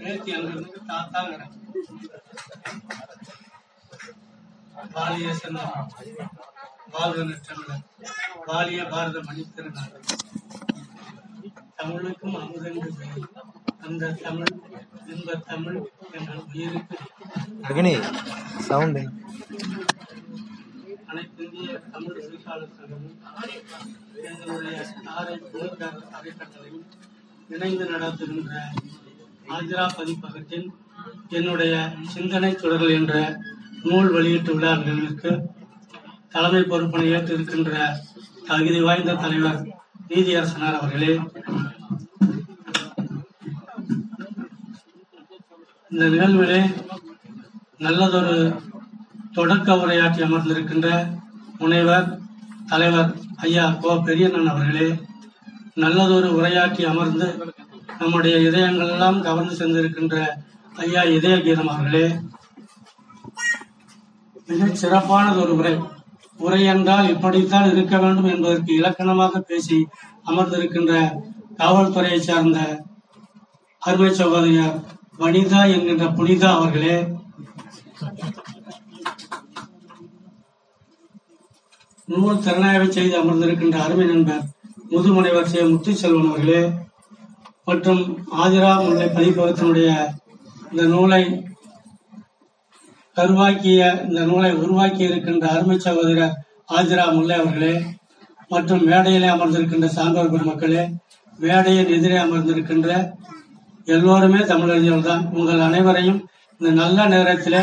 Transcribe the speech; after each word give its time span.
பேத்தி 0.00 0.30
அங்கிருந்து 0.34 0.80
தாத்தாங்கிறேன் 0.88 1.56
வாலிய 4.92 5.32
செல்லம் 5.34 5.74
வாழ்க 6.90 7.22
நற்றமிழர் 7.22 7.84
வாலிய 8.46 8.82
பாரத 8.86 9.18
தமிழுக்கும் 11.76 12.34
அமுதென்று 12.36 12.88
பெயர். 12.94 13.28
அந்த 13.80 14.10
தமிழ் 14.18 14.50
இன்ப 15.06 15.36
தமிழ் 15.46 15.78
எங்கள் 16.12 16.42
உயிருக்கு. 16.48 16.96
சவுண்டு 18.66 19.02
அனைத்து 21.06 21.44
இந்திய 21.44 21.78
தமிழ் 21.92 22.18
எழுத்தாளர் 22.20 22.74
சங்கமும் 22.76 23.16
எங்களுடைய 24.24 24.76
தாரை 25.06 25.36
புகழ்கார 25.44 25.96
அறக்கட்டளையும் 26.18 26.86
இணைந்து 27.48 27.86
நடத்துகின்ற 27.86 28.52
ஆஜரா 29.50 29.84
பதிப்பகத்தின் 29.92 30.66
என்னுடைய 31.30 31.74
சிந்தனை 32.14 32.50
தொடர்கள் 32.54 32.92
என்ற 32.92 33.14
நூல் 33.82 34.10
வெளியீட்டு 34.10 34.52
விழா 34.54 34.72
தலைமை 36.32 36.62
பொறுப்பினை 36.64 37.06
ஏற்று 37.10 37.32
இருக்கின்ற 37.34 37.70
தகுதி 38.48 38.80
வாய்ந்த 38.80 39.14
தலைவர் 39.14 39.60
நீதியரசனார் 40.08 40.78
அவர்களே 40.78 41.12
இந்த 45.90 46.04
நிகழ்விலே 46.06 46.60
நல்லதொரு 47.80 48.36
தொடக்க 49.32 49.76
உரையாற்றி 49.76 50.22
அமர்ந்திருக்கின்ற 50.22 50.88
முனைவர் 51.58 52.08
தலைவர் 52.66 53.10
ஐயா 53.40 53.64
கோ 53.82 53.92
பெரியண்ணன் 54.00 54.50
அவர்களே 54.50 54.88
நல்லதொரு 55.76 56.28
உரையாற்றி 56.36 56.82
அமர்ந்து 56.84 57.28
நம்முடைய 58.00 58.36
இதயங்கள் 58.46 58.90
எல்லாம் 58.90 59.18
கவர்ந்து 59.20 59.54
சென்றிருக்கின்ற 59.56 60.16
ஐயா 60.80 61.02
இதய 61.14 61.36
கீதம் 61.40 61.72
அவர்களே 61.72 62.04
மிகச் 64.48 64.80
சிறப்பானது 64.80 65.40
ஒரு 65.42 65.52
உரை. 65.54 65.72
உரை 66.38 66.60
என்றால் 66.66 67.10
இப்படித்தான் 67.10 67.68
இருக்க 67.72 67.96
வேண்டும் 67.98 68.30
என்பதற்கு 68.30 68.70
இலக்கணமாக 68.74 69.40
பேசி 69.42 69.78
அமர்ந்திருக்கின்ற 70.26 70.94
காவல்துறையை 71.58 72.20
சார்ந்த 72.20 72.58
அருமை 73.82 74.10
சகோதரியார் 74.12 74.78
வனிதா 75.18 75.62
என்கின்ற 75.74 76.06
புனிதா 76.18 76.50
அவர்களே 76.56 76.96
நூல் 82.08 82.44
திறனாய்வை 82.44 82.88
செய்து 82.90 83.14
அமர்ந்திருக்கின்ற 83.18 83.76
அருமை 83.82 84.06
நண்பர் 84.06 84.46
முதுமுனைவர் 84.90 85.50
சே 85.50 85.60
முத்துச்செல்வன் 85.68 86.30
அவர்களே 86.30 86.62
மற்றும் 87.70 88.02
ஆதிரா 88.44 88.70
முல்லை 88.84 89.06
பதிப்பகத்தினுடைய 89.06 89.90
இந்த 90.70 90.82
நூலை 90.82 91.22
கருவாக்கிய 93.16 93.80
இந்த 94.08 94.20
நூலை 94.20 94.50
உருவாக்கி 94.54 95.02
இருக்கின்ற 95.02 95.48
அருமை 95.48 95.78
சகோதரர் 95.78 96.34
ஆஜிரா 96.68 97.04
முல்லை 97.12 97.36
அவர்களே 97.38 97.74
மற்றும் 98.48 98.82
மேடையிலே 98.84 99.28
அமர்ந்திருக்கின்ற 99.28 99.86
சான்றோர் 99.86 100.32
பெருமக்களே 100.34 100.82
மேடையின் 101.38 101.92
எதிரே 101.96 102.16
அமர்ந்திருக்கின்ற 102.16 102.88
எல்லோருமே 103.84 104.40
தமிழறிஞர்கள் 104.40 105.08
தான். 105.08 105.22
உங்கள் 105.32 105.60
அனைவரையும் 105.60 106.20
இந்த 106.60 106.70
நல்ல 106.72 107.06
நேரத்தில் 107.06 107.60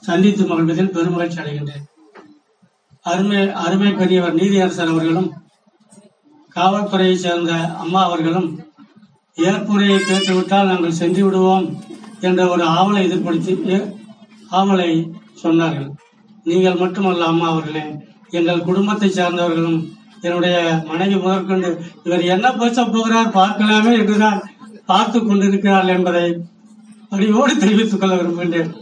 சந்தித்து 0.00 0.44
மகிழ்வதில் 0.44 0.94
பெருமகிழ்ச்சி 0.96 1.40
அடைகின்றேன். 1.42 1.84
அருமை 3.04 3.40
அருமை 3.64 3.92
பெரியவர் 3.92 4.34
நீதியரசர் 4.34 4.92
அவர்களும் 4.92 5.28
காவல்துறையைச் 6.56 7.24
சேர்ந்த 7.24 7.52
அம்மா 7.82 8.04
அவர்களும் 8.04 8.48
ஏற்புரையை 9.46 9.98
கேட்டுவிட்டால் 10.00 10.70
நாங்கள் 10.70 10.98
சென்று 11.00 11.22
விடுவோம் 11.24 11.66
என்ற 12.28 12.40
ஒரு 12.54 12.64
ஆவலை 12.78 13.02
எதிர்படுத்தி 13.06 13.54
ஆவலை 14.58 14.90
சொன்னார்கள். 15.42 15.88
நீங்கள் 16.50 16.80
மட்டுமல்ல 16.82 17.30
அம்மா 17.32 17.46
அவர்களே. 17.52 17.84
எங்கள் 18.38 18.66
குடும்பத்தை 18.68 19.08
சார்ந்தவர்களும் 19.08 19.80
என்னுடைய 20.26 20.56
மனைவி 20.88 21.16
முதற்கொண்டு 21.24 21.68
இவர் 22.06 22.22
என்ன 22.34 22.46
பேச 22.60 22.84
போகிறார்? 22.84 23.34
பார்க்கலாமே 23.38 23.92
என்றுதான் 24.00 24.40
பார்த்து 24.90 25.18
கொண்டிருக்கிறார்கள் 25.20 25.94
என்பதை 25.96 26.26
பணியோடு 27.10 27.52
தெரிவித்துக் 27.56 28.00
கொள்ள 28.00 28.14
விரும்புகின்றேன். 28.16 28.72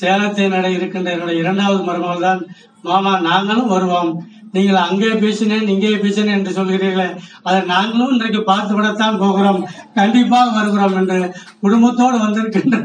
சேலத்தை 0.00 0.46
நட 0.54 0.66
இருக்கின்ற 0.76 1.08
என்னுடைய 1.12 1.42
இரண்டாவது 1.42 1.82
மருமகள் 1.88 2.26
தான் 2.26 2.40
மாமா 2.88 3.12
நாங்களும் 3.28 3.72
வருவோம். 3.74 4.10
நீங்கள் 4.54 4.80
அங்கே 4.86 5.10
பேசினேன் 5.22 5.70
இங்கே 5.74 5.90
பேசினேன் 6.04 6.38
என்று 6.38 6.52
சொல்கிறீர்களே. 6.58 7.08
அதை 7.46 7.58
நாங்களும் 7.72 8.12
இன்றைக்கு 8.14 8.40
பார்த்துவிடத்தான் 8.50 9.20
போகிறோம். 9.22 9.60
கண்டிப்பாக 9.98 10.54
வருகிறோம் 10.56 10.96
என்று 11.00 11.18
குடும்பத்தோடு 11.64 12.18
வந்திருக்கின்ற 12.24 12.76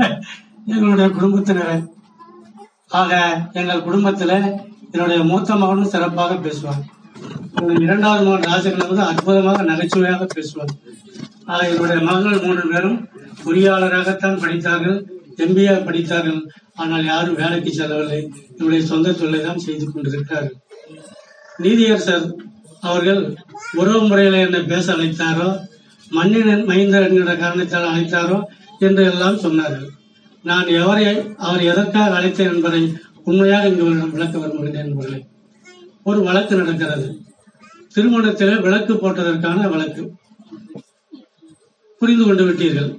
எங்களுடைய 0.74 1.07
குடும்பத்தினரை. 1.18 1.78
ஆக 3.01 3.13
எங்கள் 3.59 3.85
குடும்பத்தில் 3.88 4.38
என்னுடைய 4.94 5.22
மூத்த 5.29 5.56
மகனும் 5.62 5.91
சிறப்பாக 5.94 6.34
பேசுவார். 6.46 6.84
இரண்டாவது 7.85 8.24
மகன் 8.28 8.50
ராஜகன் 8.51 8.90
வந்து 8.90 9.03
அற்புதமாக 9.09 9.63
நகைச்சுவையாக 9.69 10.28
பேசுவார். 10.35 10.74
ஆக 11.51 11.62
என்னுடைய 11.72 12.00
மகள் 12.09 12.44
மூன்று 12.45 12.66
பேரும் 12.74 13.00
பொறியாளராகத்தான் 13.44 14.41
படித்தார்கள் 14.44 15.00
எம்பிஏ 15.44 15.75
படித்தார்கள். 15.88 16.41
ஆனால் 16.81 17.07
யாரும் 17.12 17.40
வேலைக்கு 17.41 17.72
செல்லவில்லை. 17.80 18.19
என்னுடைய 18.57 18.81
சொந்த 18.91 19.16
தொழிலை 19.19 19.41
தான் 19.47 19.63
செய்து 19.66 19.85
கொண்டிருக்கிறார்கள். 19.91 20.57
நீதியரசர் 21.62 22.25
அவர்கள் 22.80 23.22
உறவு 23.74 24.02
முறையில 24.08 24.38
என்னை 24.38 24.62
பேச 24.64 24.86
அழைத்தாரோ 24.94 25.50
மண்ணின் 26.12 26.64
மைந்தர் 26.66 27.06
என்கிற 27.08 27.36
காரணத்தால் 27.36 27.91
அழைத்தாரோ 27.91 28.38
என்று 28.80 29.03
எல்லாம் 29.12 29.41
சொன்னார்கள். 29.44 29.90
நான் 30.44 30.66
எவரை 30.66 31.36
அவர் 31.36 31.62
எதற்காக 31.62 32.19
அழைத்தேன் 32.19 32.52
என்பதை 32.53 32.81
உண்மையாக 33.24 33.68
இங்கு 33.68 34.09
விளக்க 34.16 34.38
விரும்புகிறேன் 34.40 34.90
என்பதை 34.90 35.25
ஒரு 36.03 36.19
வழக்கு 36.22 36.56
நடக்கிறது. 36.56 37.08
திருமணத்திலே 37.96 38.62
விளக்கு 38.62 38.94
போட்டதற்கான 38.94 39.69
வழக்கு. 39.69 40.03
புரிந்து 42.00 42.25
கொண்டு 42.25 42.46
விட்டீர்கள். 42.47 42.92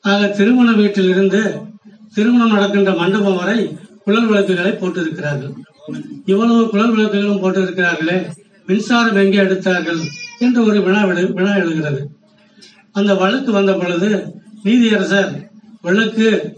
ஆக 0.00 0.26
திருமண 0.28 0.72
வீட்டில் 0.72 1.08
இருந்து 1.08 1.42
திருமணம் 2.14 2.54
நடக்கின்ற 2.54 2.92
மண்டபம் 2.92 3.36
வரை 3.36 3.58
குழல் 4.04 4.26
விளக்குகளை 4.26 4.72
போட்டிருக்கிறார்கள். 4.72 5.54
இவ்வளவு 6.26 6.68
குழல் 6.68 6.90
விளக்குகளும் 6.90 7.42
போட்டிருக்கிறார்களே 7.42 8.30
மின்சாரம் 8.66 9.16
எங்கே 9.16 9.36
எடுத்தார்கள் 9.36 9.98
என்று 10.38 10.64
ஒரு 10.64 10.82
வினா 10.82 11.06
எழு- 11.06 11.32
வினா 11.32 11.56
எழுகிறது. 11.56 12.08
அந்த 12.92 13.14
வழக்கு 13.14 13.52
வந்த 13.52 13.72
பொழுது 13.72 14.34
நீதியரசர் 14.64 15.48
விளக்கு 15.82 16.56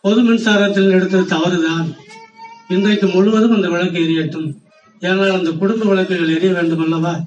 பொது 0.00 0.22
மின்சாரத்தில் 0.22 0.90
எடுத்தது 0.90 1.26
தவறுதான். 1.26 1.94
இன்றைக்கு 2.68 3.06
முழுவதும் 3.06 3.54
அந்த 3.54 3.68
விளக்கு 3.68 3.98
எரியட்டும். 3.98 4.52
ஏனால் 5.00 5.38
அந்த 5.38 5.50
குடும்ப 5.50 5.84
விளக்குகள் 5.84 6.34
எரிய 6.34 6.52
வேண்டும் 6.52 6.82
அல்லவா? 6.82 7.20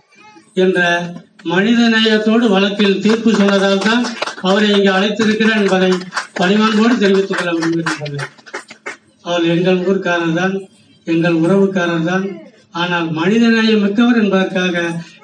என்ற 0.54 1.12
மனித 1.44 1.90
நேயத்தோடு 1.90 2.50
வழக்கில் 2.50 3.02
தீர்ப்பு 3.02 3.36
சொன்னதால் 3.36 3.78
தான் 3.78 4.06
அவரை 4.42 4.70
இங்கு 4.70 4.92
அழைத்திருக்கிறார் 4.92 5.56
என்பதை 5.56 5.92
பணிவான்போடு 6.34 6.98
தெரிவித்துக் 6.98 7.38
கொள்ள 7.38 7.54
விரும்புகிறேன் 7.54 8.28
அவர் 9.22 9.44
எங்கள் 9.44 9.78
ஊர்க்காரர் 9.78 10.34
தான். 10.34 10.62
எங்கள் 11.16 11.42
உறவுக்காரர் 11.44 12.08
தான். 12.12 12.25
ஆனால் 12.81 13.08
மனிதநேயம் 13.12 13.84
மிக்கவர் 13.86 14.22
என்பதற்காக 14.22 14.75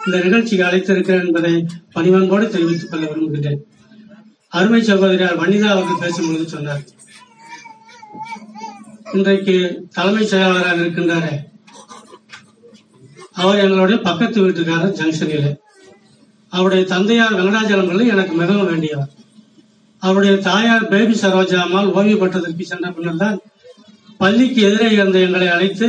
இந்த 0.05 0.17
நிகழ்ச்சிக்கு 0.25 0.63
அழைத்திருக்கிறேன் 0.67 1.25
என்பதை 1.27 1.53
பணிவன்போடு 1.95 2.45
தெரிவித்துக் 2.53 2.91
கொள்ள 2.91 3.05
விரும்புகிறேன் 3.07 3.59
அருமை 4.57 4.79
சகோதரியார் 4.83 5.41
வனிதா 5.43 5.69
அவர்கள் 5.73 6.01
பேசும்பொழுது 6.03 6.45
சொன்னார் 6.45 6.83
இன்றைக்கு 9.15 9.55
தலைமைச் 9.93 10.31
செயலாளராக 10.31 10.81
இருக்கின்றாரே. 10.83 11.33
அவர் 13.41 13.61
எங்களுடைய 13.65 13.97
பக்கத்து 14.07 14.37
வீட்டுக்காரர் 14.43 14.97
ஜங்ஷனில். 14.99 15.49
அவருடைய 16.51 16.83
தந்தையார் 16.93 17.37
வெங்கடாஜலம் 17.37 17.89
பிள்ளை 17.89 18.05
எனக்கு 18.15 18.33
மிகவும் 18.41 18.69
வேண்டியவர். 18.71 19.11
அவருடைய 20.01 20.35
தாயார் 20.47 20.87
பேபி 20.87 21.15
சரோஜா 21.21 21.59
அம்மாள் 21.65 21.93
ஓய்வு 21.97 22.17
பெற்றதற்கு 22.21 22.65
சென்ற 22.71 22.89
பின்னர் 22.95 23.21
தான் 23.23 23.37
பள்ளிக்கு 24.17 24.61
எதிரே 24.61 24.91
இருந்த 24.91 25.19
எங்களை 25.19 25.47
அழைத்து 25.47 25.87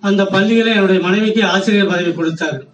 அந்த 0.00 0.24
பள்ளியில 0.24 0.74
என்னுடைய 0.74 1.00
மனைவிக்கு 1.00 1.44
ஆசிரியர் 1.44 1.86
பதவி 1.86 2.12
கொடுத்தார்கள் 2.12 2.68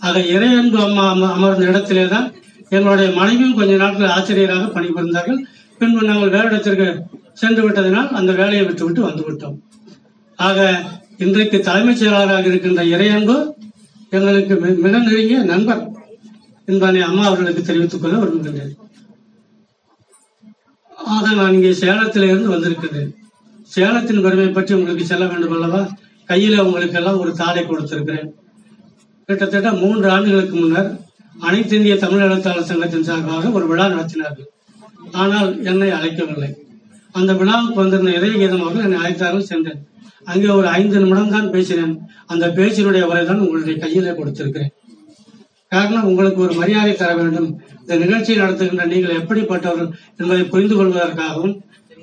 ஆக 0.00 0.18
இறையன்பு 0.34 0.78
அம்மா 0.82 1.14
அம- 1.14 1.32
அமர்ந்த 1.32 1.66
இடத்திலே 1.66 2.08
தான் 2.08 2.28
எங்களுடைய 2.70 3.10
மனைவியும் 3.10 3.54
கொஞ்ச 3.54 3.76
நாட்கள் 3.76 4.08
ஆசிரியராக 4.08 4.66
பணிபுரிந்தார்கள். 4.66 5.40
பின்பு 5.80 6.02
நாங்கள் 6.02 6.28
வேறு 6.28 6.46
இடத்திற்கு 6.46 6.86
சென்று 7.34 7.62
விட்டதினால் 7.62 8.08
அந்த 8.10 8.32
வேலையை 8.32 8.64
விட்டுவிட்டு 8.64 9.02
வந்துவிட்டோம் 9.02 9.56
ஆக 10.38 10.58
இன்றைக்கு 11.16 11.60
தலைமைச் 11.60 11.96
செயலாளராக 11.96 12.46
இருக்கின்ற 12.46 12.84
இறையன்பு 12.84 13.36
எங்களுக்கு 14.10 14.54
மி- 14.54 14.78
மிக 14.78 14.98
நெருங்கிய 14.98 15.38
நண்பர் 15.42 15.82
என்பதை 16.68 17.00
அம்மா 17.00 17.24
அவர்களுக்கு 17.24 17.62
தெரிவித்துக் 17.62 18.02
கொள்ள 18.02 18.16
விரும்புகின்றேன். 18.16 18.72
ஆக 21.06 21.34
நான் 21.34 21.52
இங்கே 21.52 21.70
சேலத்திலிருந்து 21.80 22.48
வந்திருக்கின்றேன் 22.48 23.12
சேலத்தின் 23.74 24.24
பெருமை 24.24 24.48
பற்றி 24.48 24.72
உங்களுக்கு 24.78 25.04
செல்ல 25.10 25.24
வேண்டும் 25.30 25.54
அல்லவா? 25.56 25.82
கையில 26.30 26.64
உங்களுக்கு 26.66 26.98
எல்லாம் 27.00 27.20
ஒரு 27.22 27.30
தாளை 27.40 27.62
கொடுத்திருக்கிறேன். 27.64 28.28
கிட்டத்தட்ட 29.28 29.70
மூன்று 29.82 30.06
ஆண்டுகளுக்கு 30.14 30.56
முன்னர் 30.62 30.90
அனைத்து 31.46 31.74
இந்திய 31.76 31.94
தமிழ் 32.02 32.24
எழுத்தாளர் 32.26 32.68
சங்கத்தின் 32.70 33.06
சார்பாக 33.08 33.50
ஒரு 33.58 33.66
விழா 33.70 33.86
நடத்தினார்கள். 33.94 34.48
ஆனால் 35.22 35.50
என்னை 35.70 35.88
அழைக்கவில்லை. 35.98 36.50
அந்த 37.18 37.32
விழாவுக்கு 37.40 37.80
வந்திருந்த 37.82 38.12
இதய 38.18 38.34
கீதமாக 38.42 38.84
என்னை 38.86 38.98
அழைத்தார்கள் 39.02 39.48
சென்றேன். 39.52 39.80
அங்கே 40.32 40.50
ஒரு 40.58 40.68
ஐந்து 40.78 40.96
நிமிடம் 41.02 41.34
தான் 41.36 41.50
பேசினேன். 41.54 41.94
அந்த 42.32 42.44
பேச்சினுடைய 42.58 43.04
உரை 43.10 43.24
தான் 43.30 43.42
உங்களுடைய 43.44 43.76
கையில 43.84 44.14
கொடுத்திருக்கிறேன். 44.18 44.72
காரணம் 45.72 46.08
உங்களுக்கு 46.10 46.40
ஒரு 46.46 46.54
மரியாதை 46.60 46.94
தர 46.94 47.10
வேண்டும். 47.20 47.50
இந்த 47.80 47.94
நிகழ்ச்சியை 48.04 48.36
நடத்துகின்ற 48.42 48.84
நீங்கள் 48.94 49.18
எப்படிப்பட்டவர்கள் 49.20 49.90
என்பதை 50.20 50.44
புரிந்து 50.52 50.74
கொள்வதற்காகவும் 50.78 51.54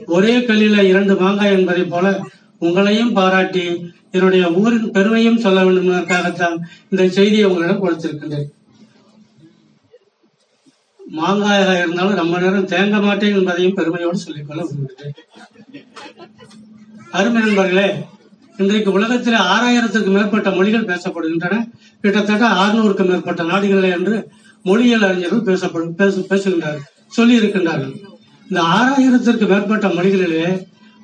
ஒரே 0.06 0.38
கல்லில 0.40 0.82
இரண்டு 0.82 1.16
மாங்காய் 1.16 1.52
என்பதை 1.52 1.84
போல 1.84 2.22
உங்களையும் 2.62 3.14
பாராட்டி 3.14 3.66
என்னுடைய 4.12 4.52
ஊரின் 4.52 4.92
பெருமையும் 4.92 5.38
சொல்ல 5.38 5.64
வேண்டும் 5.64 5.84
என்பதற்காகத்தான் 5.84 6.58
இந்த 6.90 7.08
செய்தியை 7.08 7.46
உங்களிடம் 7.46 7.84
கொடுத்திருக்கின்றேன். 7.84 8.48
மாங்காயாக 11.18 11.78
இருந்தாலும் 11.78 12.16
ரொம்ப 12.16 12.40
நேரம் 12.40 12.66
தேங்க 12.66 13.02
மாட்டேன் 13.02 13.36
என்பதையும் 13.36 13.74
பெருமையோடு 13.74 14.18
சொல்லிக்கொள்ள 14.18 14.64
விரும்புகிறேன். 14.64 15.16
அருமை 17.12 17.42
நண்பர்களே 17.42 18.04
இன்றைக்கு 18.58 18.92
உலகத்தில் 18.92 19.34
ஆறாயிரத்துக்கு 19.34 20.06
மேற்பட்ட 20.06 20.50
மொழிகள் 20.50 20.90
பேசப்படுகின்றன. 20.92 21.68
கிட்டத்தட்ட 22.02 22.48
ஆறுநூறுக்கு 22.48 23.06
மேற்பட்ட 23.06 23.44
நாடுகளில் 23.44 23.92
என்று 23.92 24.30
மொழியியல் 24.66 25.02
அறிஞர்கள் 25.02 25.42
பேசப்படும் 25.42 25.96
பேச 25.96 26.20
பேசுகின்றார்கள் 26.20 26.88
சொல்லி 27.08 27.40
இருக்கின்றார்கள் 27.40 28.09
இந்த 28.50 28.62
ஆறாயிரத்திற்கு 28.76 29.46
மேற்பட்ட 29.48 29.88
மொழிகளிலே 29.88 30.46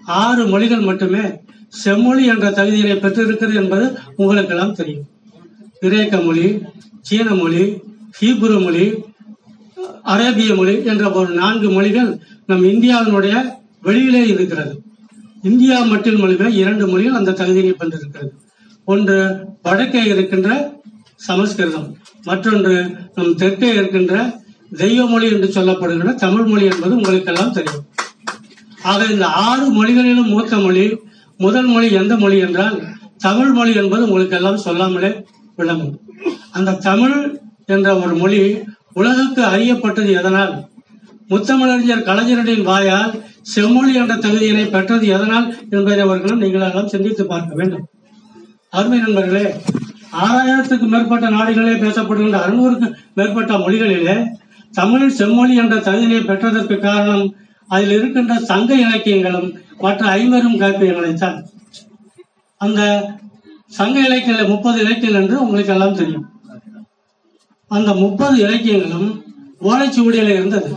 ஆறு 0.05 0.43
மொழிகள் 0.47 0.87
மட்டுமே 0.89 1.23
செம்மொழி 1.83 2.23
என்ற 2.25 2.47
தகுதியினை 2.49 2.95
பெற்றிருக்கிறது 2.99 3.55
என்பது 3.61 3.85
உங்களுக்கெல்லாம் 4.15 4.73
தெரியும். 4.73 5.05
கிரேக்க 5.79 6.17
மொழி 6.17 6.47
சீன 7.01 7.27
மொழி 7.33 7.63
ஹீப்ரு 8.19 8.57
மொழி 8.63 8.85
அரேபிய 10.13 10.55
மொழி 10.55 10.75
என்ற 10.85 11.05
ஒரு 11.11 11.29
நான்கு 11.33 11.69
மொழிகள் 11.69 12.09
நம் 12.45 12.63
இந்தியாவினுடைய 12.63 13.35
வெளியிலே 13.81 14.21
இருக்கிறது. 14.27 14.73
இந்தியா 15.43 15.77
மட்டும் 15.83 16.19
மொழிகள் 16.19 16.53
இரண்டு 16.61 16.87
மொழிகள் 16.87 17.19
அந்த 17.19 17.31
தகுதியை 17.31 17.73
பெற்றிருக்கிறது. 17.73 18.31
ஒன்று 18.87 19.17
வடக்கே 19.61 20.03
இருக்கின்ற 20.03 20.49
சமஸ்கிருதம் 21.27 21.87
மற்றொன்று 22.23 22.75
நம் 23.15 23.35
தெற்கே 23.35 23.69
இருக்கின்ற 23.73 24.15
தெய்வ 24.71 25.05
மொழி 25.05 25.31
என்று 25.31 25.47
சொல்லப்படுகின்ற 25.47 26.15
தமிழ் 26.15 26.43
மொழி 26.43 26.65
என்பது 26.65 26.95
உங்களுக்கெல்லாம் 26.95 27.51
தெரியும். 27.51 27.85
ஆக 28.83 29.05
இந்த 29.05 29.27
ஆறு 29.27 29.65
மொழிகளிலும் 29.69 30.27
மூத்த 30.27 30.57
மொழி 30.57 30.97
முதல் 31.37 31.65
மொழி 31.65 31.91
எந்த 31.91 32.15
மொழி 32.15 32.37
என்றால் 32.37 32.83
தமிழ் 33.17 33.51
மொழி 33.51 33.73
என்பது 33.75 34.03
உங்களுக்கு 34.03 34.35
எல்லாம் 34.35 34.57
சொல்லாமலே 34.57 35.25
விளங்கும். 35.55 35.99
அந்த 36.51 36.71
தமிழ் 36.71 37.39
என்ற 37.65 37.95
ஒரு 37.95 38.15
மொழி 38.15 38.57
உலகுக்கு 38.93 39.43
அறியப்பட்டது 39.43 40.11
எதனால்? 40.11 40.67
முத்தமிழறிஞர் 41.29 42.03
கலைஞரின் 42.03 42.61
வாயால் 42.61 43.23
செம்மொழி 43.41 43.93
என்ற 43.93 44.15
தகுதியினை 44.15 44.69
பெற்றது 44.69 45.07
எதனால் 45.07 45.57
என்பதை 45.69 45.99
அவர்களும் 45.99 46.37
நீங்கள் 46.37 46.61
எல்லாம் 46.61 46.87
சிந்தித்து 46.87 47.25
பார்க்க 47.25 47.55
வேண்டும். 47.55 47.85
அருமை 48.69 48.99
நண்பர்களே 48.99 49.55
ஆறாயிரத்துக்கு 50.23 50.87
மேற்பட்ட 50.87 51.29
நாடுகளிலே 51.29 51.75
பேசப்படுகின்ற 51.83 52.39
அறுநூறுக்கு 52.45 52.93
மேற்பட்ட 53.13 53.53
மொழிகளிலே 53.57 54.25
தமிழ் 54.79 55.15
செம்மொழி 55.17 55.53
என்ற 55.63 55.75
தகுதியை 55.87 56.21
பெற்றதற்கு 56.29 56.75
காரணம் 56.79 57.25
அதில் 57.67 57.93
இருக்கின்ற 57.97 58.33
சங்க 58.49 58.69
இலக்கியங்களும் 58.85 59.49
மற்ற 59.83 60.01
ஐம்பெரும் 60.17 60.59
காப்பியங்களைத்தான் 60.61 61.37
அந்த 62.61 62.81
சங்க 63.77 63.95
இலக்கிய 64.07 64.43
முப்பது 64.47 64.77
இலக்கியங்கள் 64.83 65.21
என்று 65.21 65.37
உங்களுக்கு 65.43 65.73
எல்லாம் 65.73 65.97
தெரியும். 65.99 66.25
அந்த 67.71 67.91
முப்பது 68.03 68.35
இலக்கியங்களும் 68.45 69.09
ஓலைச்சுவடியில 69.61 70.33
இருந்தது. 70.37 70.69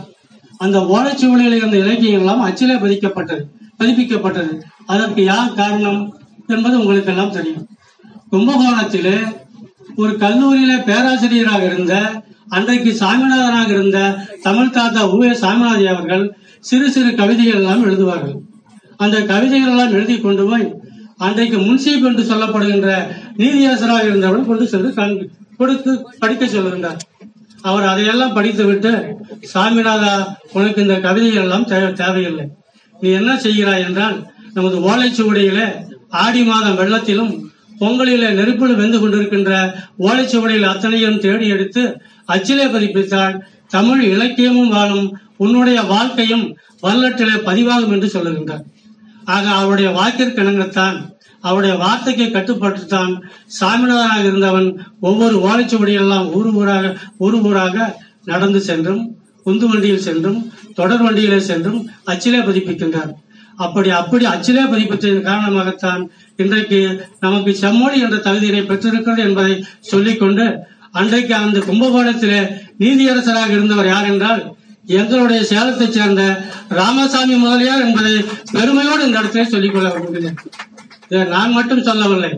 அந்த 0.63 0.77
ஓலைச்சுவடியில 0.95 1.57
இருந்த 1.59 1.77
இலக்கியங்கள் 1.83 2.23
எல்லாம் 2.23 2.45
அச்சிலே 2.47 2.77
பதிக்கப்பட்டது 2.85 3.43
பதிப்பிக்கப்பட்டது. 3.79 4.53
அதற்கு 4.85 5.21
யார் 5.23 5.57
காரணம் 5.59 6.01
என்பது 6.53 6.75
உங்களுக்கு 6.79 7.11
எல்லாம் 7.13 7.35
தெரியும். 7.37 7.67
கும்பகோணத்திலே 8.31 9.17
ஒரு 10.01 10.11
கல்லூரியில 10.23 10.73
பேராசிரியராக 10.89 11.63
இருந்த 11.65 11.93
அன்றைக்கு 12.49 12.97
சாமிநாதனாக 12.99 13.69
இருந்த 13.69 14.15
தமிழ் 14.41 14.69
தாத்தா 14.69 15.09
உ 15.09 15.23
ஏ 15.23 15.33
சாமிநாதி 15.33 15.87
அவர்கள் 15.87 16.37
சிறு 16.59 16.91
சிறு 16.91 17.15
கவிதைகள் 17.15 17.55
எல்லாம் 17.55 17.85
எழுதுவார்கள். 17.85 18.35
அந்த 18.97 19.21
கவிதைகள் 19.21 19.69
எல்லாம் 19.69 19.93
எழுதி 19.93 20.19
கொண்டு 20.19 20.45
போய் 20.45 20.73
அன்றைக்கு 21.17 21.57
முன்சீப் 21.57 22.03
என்று 22.03 22.23
சொல்லப்படுகின்ற 22.23 23.07
நீதியரசராக 23.37 24.03
இருந்தவர்கள் 24.03 24.45
கொண்டு 24.45 24.67
சென்று 24.67 25.29
கொடுத்து 25.57 26.07
படிக்க 26.19 26.45
சொல்லுகின்றார். 26.45 26.97
அவர் 27.61 27.83
அதையெல்லாம் 27.83 28.33
படித்துவிட்டு 28.33 29.15
சாமிநாதா 29.53 30.25
உனக்கு 30.53 30.81
இந்த 30.81 30.99
கவிதைகள் 30.99 31.41
எல்லாம் 31.41 31.67
தேவை- 31.67 31.93
தேவையில்லை. 31.93 32.47
நீ 32.99 33.09
என்ன 33.09 33.35
செய்கிறாய் 33.35 33.87
என்றால் 33.87 34.27
நமது 34.53 34.79
ஓலைச்சுவடியிலே 34.79 35.73
ஆடி 36.09 36.43
மாதம் 36.43 36.77
வெள்ளத்திலும் 36.77 37.47
பொங்கலில 37.79 38.29
நெருப்பில் 38.31 38.75
வெந்து 38.75 38.99
கொண்டிருக்கின்ற 38.99 39.73
ஓலைச்சுவடியில் 39.99 40.65
அத்தனையும் 40.65 41.19
தேடி 41.19 41.47
எடுத்து 41.47 42.01
அச்சிலே 42.33 42.65
பதிப்பித்தால் 42.67 43.35
தமிழ் 43.67 44.03
இலக்கியமும் 44.13 44.73
வாழும் 44.75 45.07
உன்னுடைய 45.43 45.79
வாழ்க்கையும் 45.93 46.45
வரலாற்றிலே 46.81 47.37
பதிவாகும் 47.49 47.93
என்று 47.95 48.09
சொல்லுகின்றார். 48.13 48.65
ஆக 49.35 49.45
அவருடைய 49.61 49.89
வாக்கிற்கு 49.99 50.39
இணங்கத்தான் 50.43 50.97
அவருடைய 51.41 51.75
வார்த்தைக்கு 51.83 52.25
கட்டுப்பட்டுத்தான் 52.25 53.11
சாமிநாதனாக 53.59 54.23
இருந்தவன் 54.23 54.69
ஒவ்வொரு 54.99 55.35
ஓலைச்சுவடியெல்லாம் 55.47 56.27
ஊர் 56.37 56.49
ஊராக 56.59 56.91
ஊர் 57.17 57.37
ஊராக 57.49 57.75
நடந்து 58.25 58.61
சென்றும் 58.61 59.03
உந்து 59.43 59.67
வண்டியில் 59.67 60.05
சென்றும் 60.07 60.39
தொடர் 60.79 61.03
வண்டியிலே 61.03 61.39
சென்றும் 61.49 61.79
அச்சிலே 62.05 62.41
பதிப்பிக்கின்றார். 62.47 63.11
அப்படி 63.65 63.89
அப்படி 63.99 64.25
அச்சிலே 64.25 64.63
பதிப்பித்ததன் 64.73 65.29
காரணமாகத்தான் 65.29 66.01
இன்றைக்கு 66.35 66.79
நமக்கு 67.19 67.53
செம்மொழி 67.55 67.97
என்ற 67.99 68.17
தகுதியினை 68.17 68.61
பெற்றிருக்கிறது 68.65 69.23
என்பதை 69.23 69.55
சொல்லிக்கொண்டு 69.91 70.45
அன்றைக்கு 70.91 71.35
அந்த 71.35 71.59
கும்பகோணத்தில் 71.59 72.61
நீதியரசராக 72.79 73.49
இருந்தவர் 73.49 73.87
யார் 73.87 74.05
என்றால் 74.05 74.55
எங்களுடைய 74.85 75.41
சேலத்தைச் 75.43 75.91
சேர்ந்த 75.91 76.23
ராமசாமி 76.69 77.35
முதலியார் 77.35 77.81
என்பதை 77.81 78.25
பெருமையோடு 78.51 79.05
இந்த 79.05 79.19
இடத்திலே 79.19 79.43
சொல்லிக்கொள்ள 79.43 79.89
விரும்புகிறேன். 79.89 80.37
இதை 81.09 81.27
நான் 81.27 81.51
மட்டும் 81.51 81.83
சொல்லவில்லை. 81.83 82.31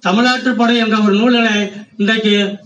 தமிழ்நாட்டு 0.00 0.54
படை 0.54 0.76
என்ற 0.76 0.98
ஒரு 0.98 1.14
நூலினை 1.20 1.72
இன்றைக்கு 1.96 2.58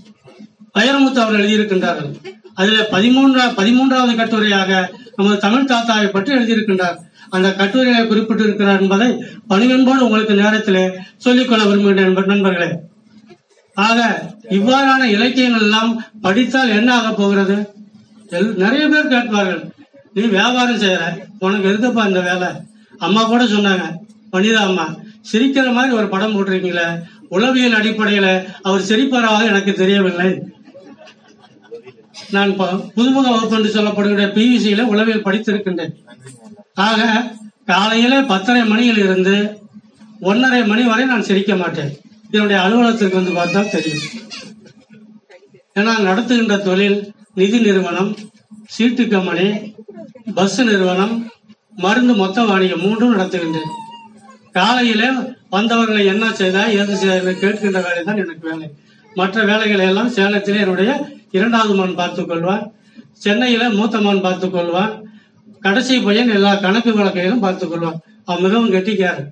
வைரமுத்து 0.78 1.20
அவர் 1.24 1.40
எழுதியிருக்கின்றார்கள். 1.40 2.10
அதில் 2.54 2.88
பதிமூன்றா 2.92 3.44
பதிமூன்றாவது 3.60 4.14
கட்டுரையாக 4.20 4.88
நமது 5.16 5.38
தமிழ் 5.38 5.70
தாத்தாவை 5.70 6.08
பற்றி 6.08 6.34
எழுதியிருக்கின்றார். 6.34 6.96
அந்த 7.28 7.52
கட்டுரையை 7.52 8.02
குறிப்பிட்டிருக்கிறார் 8.02 8.80
என்பதை 8.80 9.08
பணிவென்போடு 9.48 10.04
உங்களுக்கு 10.08 10.34
நேரத்தில் 10.34 10.92
சொல்லிக்கொள்ள 11.16 11.64
விரும்புகிறேன் 11.64 12.26
நண்பர்களே. 12.26 12.70
ஆக 13.76 14.30
இவ்வாறான 14.50 15.02
இலக்கியங்கள் 15.02 15.60
எல்லாம் 15.60 16.04
படித்தால் 16.20 16.68
என்ன 16.68 16.94
ஆக 16.94 17.12
போகிறது? 17.12 17.74
எல்- 18.30 18.54
நிறைய 18.54 18.88
பேர் 18.88 19.08
கேட்பார்கள். 19.08 19.70
நீ 20.14 20.22
வியாபாரம் 20.22 20.80
செய்யற 20.80 21.00
உனக்கு 21.38 21.68
எதுக்குப்பா 21.68 22.06
இந்த 22.06 22.20
வேலை? 22.20 22.48
அம்மா 22.98 23.24
கூட 23.24 23.44
சொன்னாங்க 23.44 23.92
வனிதா 24.32 24.54
அம்மா 24.54 24.94
சிரிக்கிற 25.32 25.72
மாதிரி 25.72 25.94
ஒரு 25.94 26.08
படம் 26.08 26.34
போட்டிருக்கீங்களே. 26.34 27.02
உளவியல் 27.28 27.72
அடிப்படையில 27.72 28.44
அவர் 28.62 28.80
சிரிப்பாராக 28.80 29.44
எனக்கு 29.44 29.72
தெரியவில்லை. 29.72 30.42
நான் 32.30 32.56
ப- 32.56 32.90
புதுமுக 32.96 33.22
வகுப்பு 33.22 33.56
என்று 33.56 33.82
சொல்லப்படுகிற 33.82 34.22
பிவிசியில 34.22 34.80
உளவியல் 34.80 35.22
படித்திருக்கின்றேன். 35.22 35.92
ஆக 36.74 37.30
காலையில 37.66 38.22
பத்தரை 38.22 38.64
மணியில் 38.64 38.98
இருந்து 38.98 39.58
ஒன்னரை 40.20 40.66
மணி 40.66 40.82
வரை 40.82 41.04
நான் 41.04 41.22
சிரிக்க 41.22 41.56
மாட்டேன். 41.56 41.96
என்னுடைய 42.34 42.58
அலுவலகத்திற்கு 42.62 43.20
வந்து 43.20 43.34
பார்த்தா 43.38 43.60
தெரியும். 43.70 44.04
ஏன்னா 45.74 45.92
நடத்துகின்ற 46.08 46.56
தொழில் 46.58 46.98
நிதி 47.34 47.58
நிறுவனம் 47.60 48.10
சீட்டு 48.74 49.04
கம்பெனி 49.08 49.46
பஸ் 50.34 50.60
நிறுவனம் 50.60 51.14
மருந்து 51.84 52.14
மொத்த 52.14 52.44
வாணிகம் 52.44 52.80
மூன்றும் 52.80 53.14
நடத்துகின்றேன். 53.16 53.72
காலையில 54.52 55.02
வந்தவர்களை 55.50 56.02
என்ன 56.12 56.32
செய்தா 56.32 56.62
ஏது 56.80 56.96
செய்தா 56.96 57.32
கேட்கின்ற 57.42 57.80
வேலை 57.86 58.02
தான் 58.04 58.22
எனக்கு 58.24 58.44
வேலை. 58.50 58.68
மற்ற 59.12 59.44
வேலைகளை 59.44 59.84
எல்லாம் 59.86 60.14
சேலத்திலே 60.16 60.62
என்னுடைய 60.64 60.90
இரண்டாவது 61.30 61.74
மகன் 61.74 61.98
பார்த்துக் 62.00 62.28
கொள்வான் 62.30 62.64
சென்னையில 63.24 63.68
மூத்த 63.70 64.00
மகன் 64.00 64.24
பார்த்துக் 64.26 64.54
கொள்வான் 64.56 64.92
கடைசி 65.60 65.94
பையன் 66.06 66.34
எல்லா 66.38 66.54
கணக்கு 66.54 66.90
வழக்கையிலும் 66.98 67.44
பார்த்துக் 67.44 67.70
கொள்வான் 67.72 68.00
அவன் 68.24 68.42
மிகவும் 68.42 68.72
கெட்டிக்காரு 68.72 69.22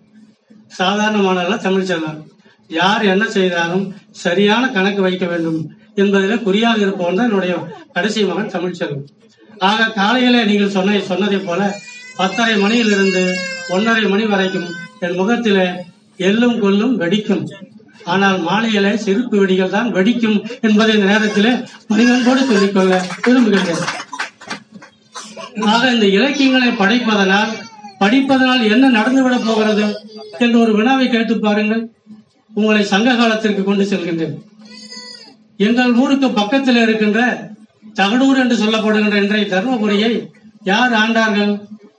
சாதாரணமான 0.78 1.56
தமிழ் 1.66 1.88
செல்வன் 1.90 2.20
யார் 2.70 3.02
என்ன 3.04 3.24
செய்தாலும் 3.28 3.94
சரியான 4.10 4.68
கணக்கு 4.68 5.02
வைக்க 5.02 5.26
வேண்டும் 5.26 5.58
என்பதிலே 5.96 6.42
குறியாக 6.42 6.78
இருப்பவன் 6.78 7.14
தான் 7.14 7.28
என்னுடைய 7.28 7.54
கடைசி 7.92 8.24
மகன் 8.24 8.52
தமிழ்ச்செல்வன். 8.54 9.04
ஆக 9.58 9.90
காலையில 9.90 10.44
நீங்கள் 10.44 10.74
சொன்ன 10.76 10.98
சொன்னதை 11.10 11.38
போல 11.38 11.60
பத்தரை 12.16 12.54
மணியிலிருந்து 12.56 13.22
ஒன்றரை 13.68 14.04
மணி 14.04 14.24
வரைக்கும் 14.24 14.68
என் 15.00 15.18
முகத்தில 15.20 15.58
எல்லும் 16.16 16.60
கொல்லும் 16.60 16.96
வெடிக்கும். 17.00 17.44
ஆனால் 18.04 18.38
மாலையிலே 18.40 18.96
செருப்பு 18.96 19.36
வெடிகள் 19.42 19.74
தான் 19.76 19.92
வெடிக்கும் 19.92 20.38
என்பதை 20.60 20.94
இந்த 20.94 21.06
நேரத்தில் 21.12 21.50
மனிதன்போடு 21.86 22.42
சொல்லிக்கொள்ள 22.50 23.04
விரும்புகின்றேன். 23.26 23.84
ஆக 25.74 25.90
இந்த 25.90 26.06
இலக்கியங்களை 26.06 26.70
படைப்பதனால் 26.82 27.52
படிப்பதனால் 28.00 28.62
என்ன 28.70 28.90
நடந்துவிடப் 28.90 29.46
போகிறது? 29.46 29.86
என்று 30.38 30.60
ஒரு 30.60 30.72
வினாவை 30.76 31.08
கேட்டு 31.08 31.38
பாருங்கள். 31.38 31.90
உங்களை 32.54 32.82
சங்க 32.84 33.14
காலத்திற்கு 33.14 33.62
கொண்டு 33.64 33.84
செல்கின்றேன். 33.84 34.34
எங்கள் 35.56 35.92
ஊருக்கு 35.94 36.28
பக்கத்தில் 36.30 36.80
இருக்கின்ற 36.82 37.20
தகடூர் 38.00 38.40
என்று 38.42 38.56
சொல்லப்படுகின்ற 38.64 39.16
இன்றைய 39.22 39.46
தருமபுரியை 39.54 40.12
யார் 40.70 40.92
ஆண்டார்கள்? 40.92 41.52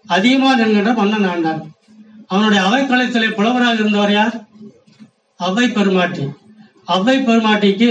அதிகமாக 0.08 0.64
என்கின்ற 0.66 0.94
மன்னன் 0.94 1.30
ஆண்டார் 1.34 1.62
அவனுடைய 2.28 2.62
அவைக்களத்திலே 2.68 3.30
புலவராக 3.32 3.80
இருந்தவர் 3.80 4.12
யார்? 4.12 4.36
அவை 5.40 5.66
பெருமாட்டி. 5.70 6.24
அவை 6.86 7.16
பெருமாட்டிக்கு 7.20 7.90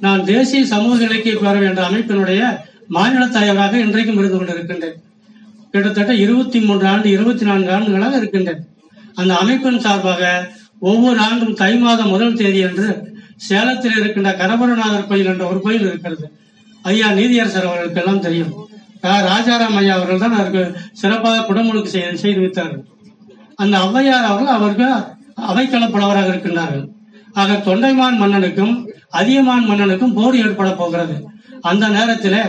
நான் 0.00 0.24
தேசிய 0.24 0.66
சமூக 0.66 1.04
இலக்கிய 1.04 1.34
பேரவை 1.34 1.66
என்ற 1.68 1.82
அமைப்பினுடைய 1.88 2.40
மாநில 2.88 3.26
தலைவராக 3.26 3.78
இன்றைக்கும் 3.78 4.18
இருந்து 4.18 4.38
கொண்டிருக்கின்றேன். 4.38 4.96
கிட்டத்தட்ட 5.70 6.14
இருபத்தி 6.14 6.60
மூன்று 6.60 6.86
ஆண்டு 6.86 7.10
இருபத்தி 7.10 7.44
நான்கு 7.44 7.72
ஆண்டுகளாக 7.72 8.16
இருக்கின்றேன். 8.16 8.62
அந்த 9.14 9.32
அமைப்பின் 9.36 9.80
சார்பாக 9.80 10.22
ஒவ்வொரு 10.82 11.20
ஆண்டும் 11.26 11.58
தை 11.60 11.72
மாதம் 11.84 12.12
முதல் 12.14 12.38
தேதி 12.40 12.60
அன்று 12.68 12.88
சேலத்தில் 13.46 13.96
இருக்கின்ற 14.00 14.30
கரபரநாதர் 14.40 15.08
கோயில் 15.10 15.30
என்ற 15.32 15.44
ஒரு 15.50 15.60
கோயில் 15.64 15.86
இருக்கிறது. 15.88 16.26
ஐயா 16.84 17.08
நீதியரசர் 17.18 17.68
அவர்களுக்கு 17.68 18.00
எல்லாம் 18.02 18.24
தெரியும் 18.26 18.52
ராஜாராம் 19.28 19.78
ஐயா 19.80 19.94
அவர்கள் 19.96 20.22
தான் 20.24 20.38
அதற்கு 20.40 20.62
சிறப்பாக 21.00 21.44
குடமுழுக்கு 21.48 21.90
செய்து 21.94 22.22
செய்து 22.24 22.40
வைத்தார்கள் 22.44 22.84
அந்த 23.62 23.74
ஔவையார் 23.86 24.28
அவர்கள் 24.30 24.56
அவருக்கு 24.56 24.88
அவைக்களப்படவராக 25.50 26.30
இருக்கின்றார்கள். 26.32 26.84
ஆக 27.40 27.56
தொண்டைமான் 27.66 28.20
மன்னனுக்கும் 28.22 28.74
அதியமான் 29.20 29.68
மன்னனுக்கும் 29.70 30.14
போர் 30.18 30.38
ஏற்பட 30.44 30.70
போகிறது. 30.70 31.16
அந்த 31.70 31.84
நேரத்திலே 31.96 32.42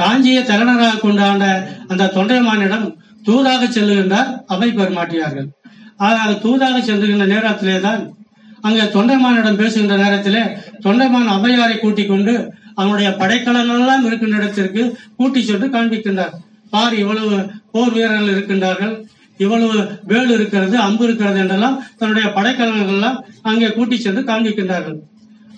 காஞ்சியை 0.00 0.42
தலைநராக 0.44 1.00
கொண்டாண்ட 1.02 1.44
அந்த 1.90 2.10
தொண்டைமானிடம் 2.16 2.86
தூதாக 3.26 3.62
செல்லுகின்றார் 3.76 4.30
அவை 4.54 4.68
பெருமாட்டியார்கள் 4.70 5.48
ஆக 6.00 6.32
தூதாக 6.44 6.76
சென்றுகின்ற 6.88 7.26
நேரத்திலே 7.34 7.76
தான் 7.86 8.02
அங்கே 8.66 8.84
தொண்டைமானிடம் 8.94 9.60
பேசுகின்ற 9.60 9.96
நேரத்திலே 10.04 10.42
தொண்டைமான் 10.84 11.34
அபையாரை 11.36 11.76
கூட்டிக் 11.78 12.10
கொண்டு 12.12 12.34
அவனுடைய 12.80 13.10
படைக்கலனெல்லாம் 13.20 14.06
இருக்கின்ற 14.08 14.36
இடத்திற்கு 14.40 14.82
கூட்டி 15.18 15.40
சென்று 15.42 15.66
காண்பிக்கின்றார். 15.74 16.34
பார் 16.72 16.94
இவ்வளவு 17.02 17.36
போர் 17.74 17.94
வீரர்கள் 17.96 18.32
இருக்கின்றார்கள் 18.34 18.94
இவ்வளவு 19.40 19.78
வேல் 20.10 20.32
இருக்கிறது 20.36 20.76
அம்பு 20.86 21.02
இருக்கிறது 21.06 21.38
என்றெல்லாம் 21.42 21.76
தன்னுடைய 22.00 22.26
படைக்கலங்கள் 22.36 23.20
அங்கே 23.50 23.68
கூட்டி 23.76 23.96
சென்று 24.04 24.22
காண்பிக்கின்றார்கள். 24.30 24.98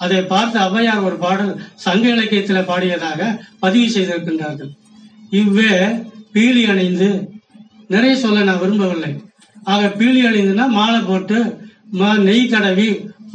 அதை 0.04 0.18
பார்த்து 0.32 0.58
அவ்வையார் 0.64 1.06
ஒரு 1.08 1.16
பாடல் 1.24 1.52
சங்க 1.84 2.04
இலக்கியத்தில் 2.14 2.68
பாடியதாக 2.70 3.30
பதிவு 3.64 3.88
செய்திருக்கின்றார்கள். 3.94 4.70
இவ்வே 5.40 5.72
பீலி 6.34 6.62
அணிந்து 6.72 7.08
நிறைய 7.94 8.14
சொல்ல 8.24 8.44
நான் 8.48 8.62
விரும்பவில்லை. 8.62 9.12
ஆக 9.72 9.88
பீலி 9.98 10.20
அணிந்துனா 10.28 10.66
மாலை 10.78 11.00
போட்டு 11.10 11.38
நெய் 12.26 12.50
தடவி 12.52 12.88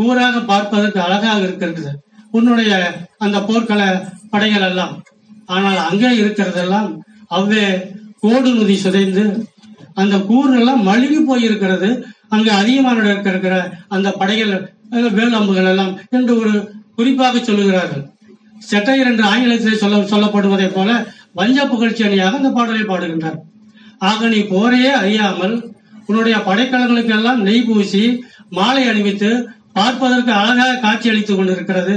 ஊராக 0.05 0.35
பார்ப்பதற்கு 0.51 0.99
அழகாக 1.05 1.39
இருக்கிறது. 1.47 1.91
உன்னுடைய 2.37 2.71
அந்த 3.25 3.37
போர்க்கள 3.47 3.81
படைகள் 4.33 4.67
எல்லாம் 4.69 4.93
ஆனால் 5.55 5.79
அங்கே 5.89 6.11
இருக்கிறதெல்லாம் 6.21 6.89
அவ்வே 7.37 7.65
கோடு 8.23 8.49
நுதி 8.57 8.75
சிதைந்து 8.83 9.23
அந்த 10.01 10.15
கூரெல்லாம் 10.29 10.85
மழுகி 10.89 11.19
போயிருக்கிறது. 11.29 11.89
அங்கு 12.35 12.51
அதிகமான 12.61 13.03
இருக்கிற 13.31 13.55
அந்த 13.95 14.09
படைகள் 14.21 14.53
வேலம்புகள் 15.17 15.69
எல்லாம் 15.73 15.93
என்று 16.17 16.33
ஒரு 16.41 16.53
குறிப்பாக 16.97 17.39
சொல்லுகிறார்கள். 17.39 18.03
செட்டையர் 18.69 19.09
என்று 19.11 19.25
ஆங்கிலத்தில் 19.31 19.81
சொல்ல 19.83 20.01
சொல்லப்படுவதை 20.13 20.67
போல 20.77 20.89
வஞ்ச 21.39 21.59
புகழ்ச்சி 21.71 22.01
அணியாக 22.07 22.39
அந்த 22.39 22.49
பாடலை 22.57 22.83
பாடுகின்றார். 22.91 23.39
ஆக 24.09 24.27
நீ 24.33 24.39
போரையே 24.53 24.91
அறியாமல் 25.01 25.55
உன்னுடைய 26.07 26.37
படைக்கலங்களுக்கு 26.47 27.13
எல்லாம் 27.17 27.41
நெய் 27.47 27.65
பூசி 27.67 28.03
மாலை 28.57 28.83
அணிவித்து 28.91 29.31
பார்ப்பதற்கு 29.77 30.31
அழகாக 30.39 30.79
காட்சி 30.85 31.07
அளித்துக் 31.11 31.37
கொண்டிருக்கிறது. 31.37 31.95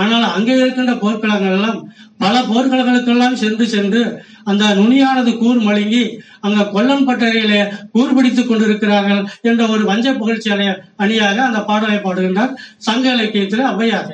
ஆனால் 0.00 0.26
அங்கே 0.36 0.54
இருக்கின்ற 0.60 0.92
போர்க்களங்கள் 1.02 1.56
எல்லாம் 1.56 1.78
பல 2.22 2.34
போர்க்களங்களுக்கெல்லாம் 2.50 3.40
சென்று 3.42 3.64
சென்று 3.74 4.02
அந்த 4.50 4.64
நுனியானது 4.78 5.32
கூர் 5.42 5.60
மழுங்கி 5.66 6.02
அங்க 6.46 6.62
கொல்லம்பட்டறையிலே 6.74 7.60
கூர் 7.94 8.14
பிடித்துக் 8.16 8.48
கொண்டிருக்கிறார்கள் 8.50 9.22
என்ற 9.50 9.62
ஒரு 9.74 9.82
வஞ்ச 9.90 10.14
புகழ்ச்சி 10.20 10.50
அணி 10.54 10.66
அணியாக 11.04 11.38
அந்த 11.48 11.60
பாடலை 11.70 11.98
பாடுகின்றார் 12.06 12.56
சங்க 12.86 13.06
இலக்கியத்தில் 13.16 13.68
ஔவையார். 13.72 14.10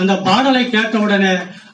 அந்த 0.00 0.12
பாடலை 0.28 0.64
கேட்டவுடனே 0.74 1.32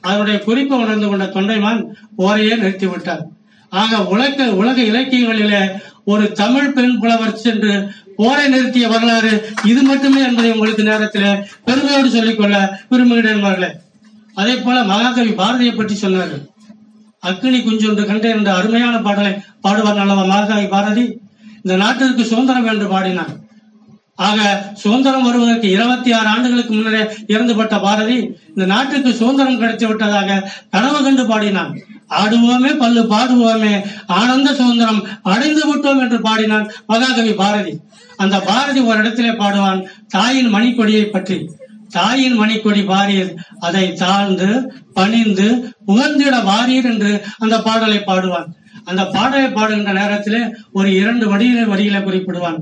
அதனுடைய 0.08 0.36
குறிப்பை 0.46 0.76
உணர்ந்து 0.84 1.08
கொண்ட 1.08 1.26
தொண்டைமான் 1.36 1.80
போரையே 2.18 2.54
நிறுத்திவிட்டார். 2.62 3.24
ஆக 3.72 3.98
உலக 4.14 4.46
உலக 4.60 4.78
இலக்கியங்களிலே 4.90 5.62
ஒரு 6.04 6.32
தமிழ் 6.32 6.72
பெண் 6.72 6.98
புலவர் 6.98 7.36
சென்று 7.36 7.72
போரை 8.16 8.46
நிறுத்திய 8.52 8.88
வரலாறு 8.88 9.32
இது 9.64 9.82
மட்டுமே 9.82 10.20
என்பதை 10.22 10.52
உங்களுக்கு 10.52 10.82
நேரத்தில் 10.82 11.44
பெருமையோடு 11.64 12.10
சொல்லிக்கொள்ள 12.10 12.56
விரும்புகிறேன் 12.88 13.78
அதே 14.34 14.54
போல 14.56 14.82
மகாகவி 14.84 15.30
பாரதியை 15.30 15.76
பற்றி 15.76 15.94
சொன்னார்கள். 15.94 16.42
குஞ்சு 17.62 17.88
ஒன்று 17.88 18.06
கண்டேன் 18.06 18.36
என்ற 18.36 18.54
அருமையான 18.54 18.98
பாடலை 18.98 19.32
பாடுவார் 19.62 20.02
அல்லவா 20.04 20.24
மகாகவி 20.24 20.66
பாரதி? 20.66 21.04
இந்த 21.62 21.76
நாட்டிற்கு 21.76 22.24
சுதந்திரம் 22.24 22.66
என்று 22.66 22.88
பாடினார். 22.88 23.32
ஆக 24.26 24.38
சுதந்திரம் 24.80 25.26
வருவதற்கு 25.26 25.68
இருபத்தி 25.76 26.10
ஆறு 26.12 26.28
ஆண்டுகளுக்கு 26.32 26.72
முன்னரே 26.74 27.02
இறந்துபட்ட 27.34 27.76
பாரதி 27.84 28.16
இந்த 28.52 28.64
நாட்டுக்கு 28.72 29.10
சுதந்திரம் 29.20 29.60
கிடைத்து 29.62 29.86
விட்டதாக 29.86 30.38
கனவு 30.70 30.98
கண்டு 31.02 31.24
பாடினான். 31.26 31.70
ஆடுவோமே 32.20 32.72
பல்லு 32.82 33.02
பாடுவோமே 33.12 33.74
ஆனந்த 34.18 34.48
சுதந்திரம் 34.54 35.00
அடைந்து 35.32 35.62
விட்டோம் 35.68 36.00
என்று 36.04 36.18
பாடினான் 36.20 36.66
மகாகவி 36.86 37.32
பாரதி. 37.42 37.74
அந்த 38.16 38.36
பாரதி 38.48 38.80
ஒரு 38.80 38.98
இடத்திலே 38.98 39.32
பாடுவான் 39.42 39.80
தாயின் 40.08 40.50
மணிக்கொடியை 40.54 41.04
பற்றி. 41.04 41.38
தாயின் 41.96 42.36
மணிக்கொடி 42.40 42.82
பாரியர் 42.90 43.30
அதை 43.66 43.84
தாழ்ந்து 44.02 44.48
பணிந்து 44.98 45.46
உகந்திட 45.92 46.34
வாரியர் 46.50 46.88
என்று 46.92 47.12
அந்த 47.38 47.56
பாடலை 47.68 48.00
பாடுவான். 48.10 48.50
அந்த 48.84 49.02
பாடலை 49.14 49.48
பாடுகின்ற 49.48 49.92
நேரத்திலே 49.92 50.42
ஒரு 50.72 50.90
இரண்டு 51.00 51.24
வடிகளை 51.32 51.64
வரிகளை 51.72 52.02
குறிப்பிடுவான். 52.02 52.60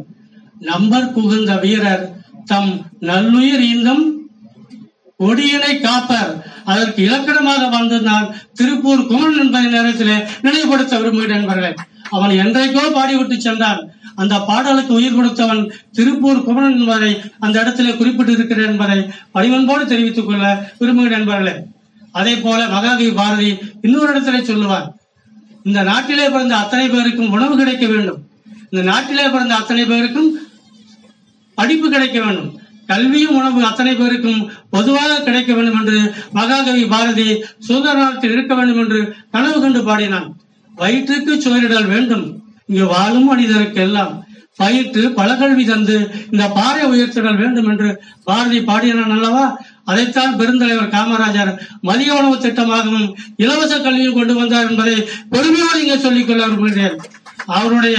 நம்பர் 0.58 1.12
புகுந்த 1.12 1.56
வீரர் 1.56 2.20
தம் 2.44 2.86
நல்லுயிர் 3.00 3.60
ஈந்தும் 3.60 4.16
கொடியினை 5.18 5.80
காப்பர். 5.80 6.44
அதற்கு 6.64 7.02
இலக்கணமாக 7.02 7.68
வாழ்ந்தான் 7.68 8.34
திருப்பூர் 8.54 9.06
குமரன் 9.06 9.38
என்பதை 9.38 9.70
நேரத்திலே 9.70 10.24
நினைவுபடுத்த 10.40 10.98
விரும்புகிறேன் 10.98 11.38
நண்பர்களே. 11.38 11.74
அவன் 12.10 12.30
என்றைக்கோ 12.30 12.84
பாடிவிட்டு 12.94 13.36
சென்றான். 13.36 13.90
அந்த 14.14 14.38
பாடலுக்கு 14.38 14.94
உயிர் 14.94 15.14
கொடுத்தவன் 15.14 15.72
திருப்பூர் 15.92 16.44
குமரன் 16.44 16.80
என்பதை 16.80 17.20
அந்த 17.38 17.60
இடத்திலே 17.60 17.96
குறிப்பிட்டு 17.96 18.32
இருக்கிறேன் 18.32 18.66
என்பதை 18.66 19.10
பணிவன்போடு 19.32 19.86
தெரிவித்துக் 19.86 20.26
கொள்ள 20.26 20.70
விரும்புகிறேன் 20.78 21.18
நண்பர்களே. 21.18 21.54
அதே 22.12 22.36
போல 22.36 22.68
மகாகவி 22.68 23.12
பாரதி 23.12 23.58
இன்னொரு 23.80 24.10
இடத்திலே 24.10 24.44
சொல்லுவார் 24.44 24.94
இந்த 25.62 25.82
நாட்டிலே 25.82 26.28
பிறந்த 26.28 26.56
அத்தனை 26.56 26.88
பேருக்கும் 26.88 27.30
உணவு 27.30 27.56
கிடைக்க 27.56 27.86
வேண்டும். 27.86 28.18
இந்த 28.70 28.90
நாட்டிலே 28.90 29.28
பிறந்த 29.28 29.54
அத்தனை 29.54 29.84
பேருக்கும் 29.84 30.47
படிப்பு 31.58 31.86
கிடைக்க 31.94 32.18
வேண்டும். 32.24 32.50
கல்வியும் 32.90 33.36
உணவு 33.38 33.60
அத்தனை 33.68 33.94
பேருக்கும் 33.94 34.42
பொதுவாக 34.74 35.18
கிடைக்க 35.24 35.50
வேண்டும் 35.56 35.78
என்று 35.80 35.98
மகாகவி 36.38 36.84
பாரதி 36.92 37.26
சுதந்திர 37.66 37.96
நாட்டில் 38.02 38.34
இருக்க 38.36 38.52
வேண்டும் 38.60 38.80
என்று 38.84 39.00
கனவு 39.34 39.58
கண்டு 39.60 39.82
பாடினான். 39.88 40.28
வயிற்றுக்கு 40.74 41.34
சுவரிடல் 41.44 41.90
வேண்டும். 41.94 42.24
இங்கு 42.70 42.86
வாழும் 42.94 43.28
மனிதருக்கு 43.32 43.80
எல்லாம் 43.86 44.14
பயிற்று 44.60 45.02
பலகல்வி 45.18 45.64
தந்து 45.66 45.96
இந்த 46.30 46.44
பாறை 46.56 46.84
உயர்த்திடல் 46.92 47.40
வேண்டும் 47.42 47.68
என்று 47.72 47.88
பாரதி 48.28 48.60
பாடினான் 48.70 49.12
அல்லவா? 49.16 49.44
அதைத்தான் 49.90 50.32
பெருந்தலைவர் 50.40 50.94
காமராஜர் 50.94 51.52
மதிய 51.88 52.16
உணவு 52.20 52.36
திட்டமாகவும் 52.36 53.06
இலவச 53.44 53.72
கல்வியும் 53.78 54.18
கொண்டு 54.18 54.34
வந்தார் 54.40 54.68
என்பதை 54.70 54.96
பெருமையோடு 55.34 55.82
இங்கே 55.84 55.98
சொல்லிக்கொள்ள 56.06 56.42
விரும்புகிறேன். 56.46 56.98
அவருடைய 57.46 57.98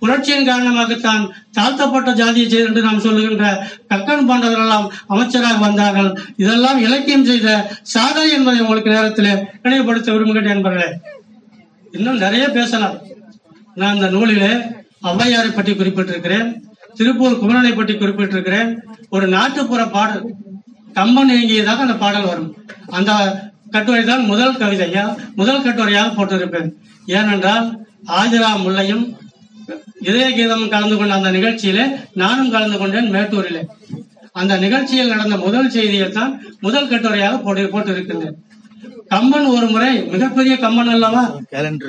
புரட்சியின் 0.00 0.48
காரணமாகத்தான் 0.48 1.30
தாழ்த்தப்பட்ட 1.52 2.12
ஜாதியை 2.12 2.64
என்று 2.66 2.82
நாம் 2.82 3.04
சொல்லுகின்ற 3.06 3.66
கக்கன் 3.88 4.26
போன்றவர்களெல்லாம் 4.28 4.90
அமைச்சராக 5.06 5.56
வந்தார்கள். 5.56 6.10
இதெல்லாம் 6.36 6.78
இலக்கியம் 6.78 7.24
செய்த 7.24 7.76
சாதனை 7.82 8.30
என்பதை 8.30 8.60
உங்களுக்கு 8.60 8.90
நேரத்தில் 8.90 9.46
நினைவுபடுத்த 9.62 10.12
விரும்புகிறேன் 10.12 10.56
என்பர்களே. 10.56 10.90
இன்னும் 11.92 12.22
நிறைய 12.24 12.48
பேசலாம். 12.48 12.98
நான் 13.74 13.94
இந்த 13.94 14.06
நூலிலே 14.06 14.52
ஔவையாரை 15.02 15.50
பற்றி 15.54 15.72
குறிப்பிட்டிருக்கிறேன் 15.72 16.62
திருப்பூர் 16.94 17.40
குமரனை 17.42 17.74
பற்றி 17.74 17.94
குறிப்பிட்டிருக்கிறேன் 17.94 18.78
ஒரு 19.08 19.26
நாட்டுப்புற 19.28 19.86
பாடல் 19.86 20.34
கம்பன் 20.92 21.28
இயங்கியதாக 21.28 21.76
அந்த 21.76 21.94
பாடல் 21.94 22.28
வரும். 22.30 22.56
அந்த 22.86 23.12
கட்டுரை 23.70 24.04
தான் 24.04 24.24
முதல் 24.24 24.58
கவிதையா 24.62 25.16
முதல் 25.34 25.62
கட்டுரையாக 25.66 26.08
போட்டிருப்பேன். 26.16 26.68
ஏனென்றால் 27.06 27.79
ஆஜரா 28.06 28.46
முல்லையும் 28.64 29.16
இதய 30.00 30.32
கீதம் 30.32 30.68
கலந்து 30.68 30.96
கொண்ட 30.96 31.14
அந்த 31.14 31.30
நிகழ்ச்சியிலே 31.30 32.00
நானும் 32.12 32.50
கலந்து 32.50 32.78
கொண்டேன் 32.78 33.12
மேட்டூரிலே. 33.12 33.66
அந்த 34.32 34.56
நிகழ்ச்சியில் 34.56 35.08
நடந்த 35.08 35.36
முதல் 35.36 35.70
செய்தியை 35.70 36.08
தான் 36.08 36.42
முதல் 36.60 36.88
கட்டுரையாக 36.88 37.42
போட்டு 37.42 37.68
போட்டிருக்கின்றேன். 37.72 38.34
கம்பன் 39.08 39.44
ஒரு 39.44 39.66
முறை 39.66 40.02
மிகப்பெரிய 40.02 40.56
கம்பன் 40.56 40.88
அல்லவா? 40.88 41.36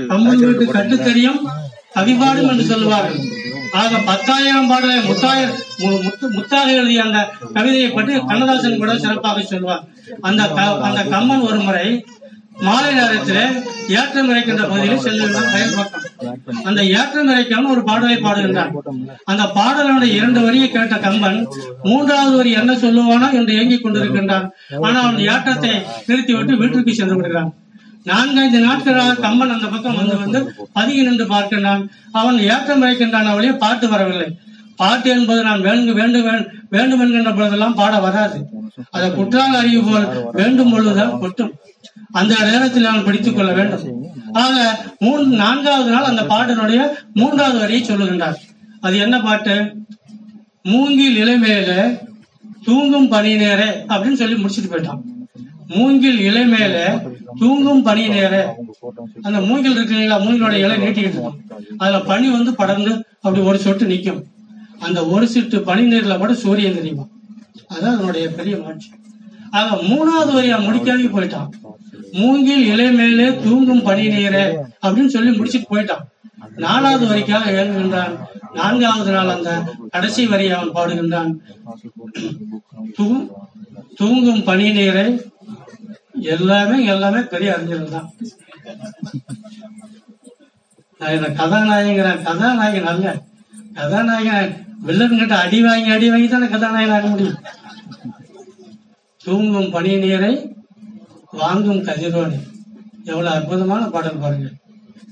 கம்பன் 0.08 0.38
வீட்டு 0.38 0.66
கட்டு 0.66 0.98
தெரியும் 0.98 1.48
கவிபாடும் 1.96 2.48
என்று 2.48 2.64
சொல்லுவார்கள். 2.64 3.20
ஆக 3.72 3.98
பத்தாயிரம் 4.06 4.68
பாடலை 4.68 4.98
முத்தாயிரம் 4.98 5.60
மு- 5.80 6.02
முத்து- 6.02 6.30
முத்தாக 6.30 6.72
எழுதிய 6.72 7.04
அந்த 7.04 7.30
கவிதையை 7.54 7.90
பற்றி 7.90 8.26
கண்ணதாசன் 8.26 8.78
கூட 8.78 8.98
சிறப்பாக 9.00 9.42
சொல்வார். 9.42 9.84
அந்த 10.22 10.44
அந்த 10.82 11.04
கம்பன் 11.04 11.40
ஒரு 11.40 11.60
முறை 11.60 12.06
மாலை 12.66 12.90
நேரத்திலே 12.94 13.44
ஏற்றம் 14.00 14.30
இறைக்கின்ற 14.32 14.64
பகுதியில் 14.70 15.04
செல்லும் 15.06 15.36
பயன் 15.54 15.78
அந்த 16.64 16.82
ஏற்றம் 16.98 17.30
இறைக்காமல் 17.30 17.72
ஒரு 17.74 17.82
பாடலை 17.84 18.18
பாடுகின்றான். 18.18 18.74
அந்த 19.32 19.44
பாடலுடைய 19.58 20.12
இரண்டு 20.20 20.40
வரியை 20.42 20.68
கேட்ட 20.70 20.98
கம்பன் 20.98 21.40
மூன்றாவது 21.84 22.36
வரி 22.38 22.52
என்ன 22.52 22.74
சொல்லுவானோ? 22.74 23.30
என்று 23.40 23.56
ஏங்கிக் 23.62 23.84
கொண்டிருக்கின்றான். 23.86 24.46
ஆனால் 24.84 25.04
அவன் 25.04 25.26
ஏற்றத்தை 25.32 25.74
நிறுத்திவிட்டு 26.08 26.60
வீட்டிற்கு 26.62 26.94
சென்று 26.94 27.16
விடுகிறான். 27.16 27.52
நான்கைந்து 28.04 28.60
நாட்களாக 28.60 29.20
கம்பன் 29.26 29.56
அந்த 29.56 29.68
பக்கம் 29.68 29.98
வந்து 29.98 30.16
வந்து 30.18 30.40
பதுங்கி 30.74 31.02
நின்று 31.02 31.26
பார்க்கின்றான். 31.26 31.84
அவன் 32.12 32.40
ஏற்றம் 32.54 32.82
இறைக்கின்றான் 32.84 33.32
அவளையே 33.34 33.54
பார்த்து 33.66 33.90
வரவில்லை. 33.90 34.30
பாட்டு 34.76 35.10
என்பது 35.10 35.44
நான் 35.44 35.62
வேண்டும் 35.62 35.94
வேண்டும் 35.94 36.46
வேண்டும் 36.70 37.00
என்கின்ற 37.00 37.32
பொழுதெல்லாம் 37.32 37.76
பாட 37.76 38.00
வராது. 38.00 38.50
அதை 38.90 39.10
குற்றால 39.10 39.58
அறிவு 39.58 39.82
போல் 39.84 40.32
வேண்டும் 40.32 40.72
பொழுதுதான் 40.72 41.20
கொட்டும். 41.20 41.52
அந்த 42.12 42.36
நேரத்தில் 42.44 42.84
நான் 42.84 43.04
படித்துக் 43.04 43.36
கொள்ள 43.36 43.52
வேண்டும். 43.52 44.06
ஆக 44.34 44.86
மூன்று 45.00 45.26
நான்காவது 45.26 45.92
நாள் 45.92 46.04
அந்த 46.04 46.22
பாட்டினுடைய 46.22 46.90
மூன்றாவது 47.14 47.60
வரியை 47.60 47.90
சொல்லுகின்றார். 47.90 48.36
அது 48.82 48.98
என்ன 48.98 49.22
பாட்டு? 49.22 49.76
மூங்கில் 50.64 51.18
இலைமேல 51.24 52.00
தூங்கும் 52.66 53.08
பனி 53.08 53.36
நேர 53.36 53.84
அப்படின்னு 53.88 54.14
சொல்லி 54.14 54.36
முடிச்சிட்டு 54.36 54.72
போயிட்டான். 54.72 55.02
மூங்கில் 55.68 56.20
இலை 56.20 56.46
மேல 56.46 57.04
தூங்கும் 57.40 57.84
பனி 57.84 58.08
நேர 58.08 58.56
அந்த 59.22 59.40
மூங்கில் 59.42 59.72
இருக்கு 59.72 59.96
இல்லைங்களா? 59.96 60.24
மூங்கிலோட 60.26 60.52
இலை 60.52 60.78
நீட்டிக்கிட்டு 60.78 60.98
இருக்கும். 60.98 61.40
அதுல 61.78 62.00
பனி 62.00 62.30
வந்து 62.30 62.56
படர்ந்து 62.56 63.06
அப்படி 63.22 63.46
ஒரு 63.46 63.58
சொட்டு 63.58 63.86
நிக்கும் 63.86 64.22
அந்த 64.86 65.00
ஒரு 65.14 65.26
சிட்டு 65.34 65.58
பனி 65.70 65.84
நீர்ல 65.92 66.16
கூட 66.22 66.34
சூரியன் 66.44 66.78
தெரியுமா? 66.80 67.06
அதான் 67.74 67.94
அதனுடைய 67.96 68.26
பெரிய 68.40 68.56
மாட்சி 68.64 68.90
ஆக 69.60 69.78
மூணாவது 69.90 70.32
வரியா 70.38 70.58
முடிக்காதே 70.66 71.08
போயிட்டான். 71.16 71.50
மூங்கில் 72.20 72.66
இலை 72.74 72.88
மேலே 73.00 73.26
தூங்கும் 73.44 73.84
பனி 73.88 74.06
நீரே 74.14 74.46
அப்படின்னு 74.86 75.14
சொல்லி 75.16 75.32
முடிச்சுட்டு 75.38 75.72
போயிட்டான். 75.74 76.06
நாலாவது 76.64 77.06
வரிக்காக 77.12 77.52
இயங்குகின்றான். 77.56 78.14
நான்காவது 78.58 79.12
நாள் 79.16 79.34
அந்த 79.36 79.50
கடைசி 79.94 80.24
வரியை 80.32 80.54
அவன் 80.58 80.76
பாடுகின்றான். 80.78 81.32
தூங்கும் 84.00 84.44
பனி 84.50 84.68
நீரை 84.78 85.06
எல்லாமே 86.36 86.78
எல்லாமே 86.94 87.22
பெரிய 87.34 87.54
அறிஞர்கள் 87.56 87.96
தான். 87.96 88.10
நான் 91.00 91.14
என்ன 91.18 91.30
கதாநாயகன் 91.40 92.26
கதாநாயகன் 92.28 92.92
அல்ல. 92.94 93.08
கதாநாயகன் 93.78 94.54
வில்லன் 94.86 95.18
கிட்ட 95.18 95.36
அடி 95.38 95.64
வாங்கி 95.64 95.90
அடி 95.90 96.10
வாங்கி 96.10 96.28
தானே 96.28 96.48
கதாநாயகன் 96.48 96.96
ஆக 96.96 97.08
முடியும்? 97.08 97.40
தூங்கும் 99.26 99.70
பனி 99.70 99.92
நீரை 99.98 100.34
வாங்கும் 101.32 101.84
கதிரோடு 101.88 102.38
எவ்வளவு 103.04 103.36
அற்புதமான 103.36 103.84
பாடல் 103.88 104.22
பாருங்க. 104.24 104.48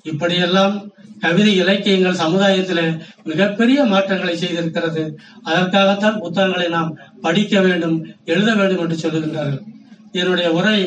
இப்படியெல்லாம் 0.04 0.76
கவிதை 1.20 1.54
இலக்கியங்கள் 1.56 2.22
சமுதாயத்தில் 2.24 2.84
மிகப்பெரிய 3.24 3.80
மாற்றங்களை 3.84 4.36
செய்திருக்கிறது. 4.38 5.04
அதற்காகத்தான் 5.44 6.20
புத்தகங்களை 6.20 6.68
நாம் 6.68 6.98
படிக்க 7.22 7.62
வேண்டும் 7.62 7.98
எழுத 8.26 8.56
வேண்டும் 8.56 8.84
என்று 8.84 9.02
சொல்லுகின்றார்கள். 9.04 9.64
என்னுடைய 10.12 10.52
உரை 10.52 10.78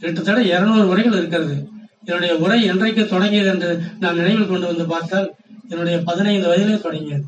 கிட்டத்தட்ட 0.00 0.40
இருநூறு 0.42 0.88
உரைகள் 0.88 1.18
இருக்கிறது. 1.18 1.56
என்னுடைய 2.04 2.34
உரை 2.36 2.64
என்றைக்கு 2.64 3.06
தொடங்கியது 3.06 3.48
என்று 3.48 3.70
நான் 3.98 4.16
நினைவில் 4.16 4.48
கொண்டு 4.48 4.66
வந்து 4.66 4.86
பார்த்தால் 4.86 5.28
என்னுடைய 5.68 5.98
பதினைந்து 6.08 6.48
வயதிலே 6.50 6.78
தொடங்கியது. 6.80 7.26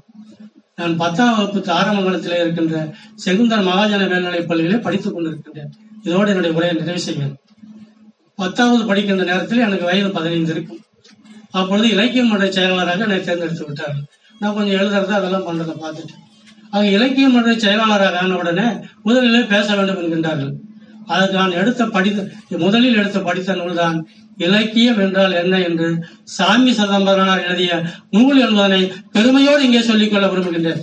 நான் 0.76 0.96
பத்தாம் 0.96 1.36
வகுப்பு 1.36 1.72
தாரமங்கலத்திலே 1.72 2.38
இருக்கின்ற 2.40 2.94
செகுந்தன் 3.24 3.66
மகாஜன 3.66 4.08
மேல்நிலைப் 4.08 4.48
பள்ளியிலே 4.48 4.78
படித்துக் 4.78 5.18
கொண்டிருக்கின்றேன். 5.18 5.70
இதோடு 6.02 6.28
என்னுடைய 6.28 6.56
உரையை 6.56 6.78
நிறைவு 6.78 7.00
செய்வேன். 7.00 7.36
பத்தாவது 8.34 8.86
படிக்கின்ற 8.86 9.24
நேரத்தில் 9.24 9.58
எனக்கு 9.58 9.84
வயது 9.84 10.10
பதினைந்து 10.10 10.50
இருக்கும். 10.50 10.80
அப்பொழுது 11.50 11.88
இலக்கியம் 11.88 12.28
மன்ற 12.28 12.50
செயலாளராக 12.50 12.98
என்னை 12.98 13.20
தேர்ந்தெடுத்து 13.20 13.66
விட்டார்கள் 13.66 14.04
நான் 14.38 14.54
கொஞ்சம் 14.54 14.80
எழுதுறது 14.80 15.10
அதெல்லாம் 15.10 15.46
பண்றதை 15.46 15.74
பார்த்துட்டு. 15.84 16.14
ஆக 16.70 16.86
இலக்கியம் 16.86 17.32
மன்ற 17.32 17.58
செயலாளராக 17.58 18.18
ஆன 18.18 18.36
உடனே 18.36 18.66
முதலிலே 19.02 19.40
பேச 19.40 19.76
வேண்டும் 19.76 20.00
என்கின்றார்கள். 20.02 20.52
அதுக்கு 21.06 21.36
நான் 21.36 21.50
எடுத்த 21.50 21.86
படித்த 21.86 22.28
முதலில் 22.48 22.96
எடுத்த 22.96 23.18
படித்த 23.18 23.54
நூல்தான் 23.54 24.08
இலக்கியம் 24.36 24.98
என்றால் 24.98 25.32
என்ன 25.32 25.60
என்று 25.60 25.88
சாமி 26.24 26.72
சதம்பரனார் 26.72 27.44
எழுதிய 27.46 27.72
நூல் 28.10 28.40
என்பதனை 28.40 28.92
பெருமையோடு 29.12 29.64
இங்கே 29.64 29.82
சொல்லிக்கொள்ள 29.82 30.26
விரும்புகின்றேன். 30.26 30.82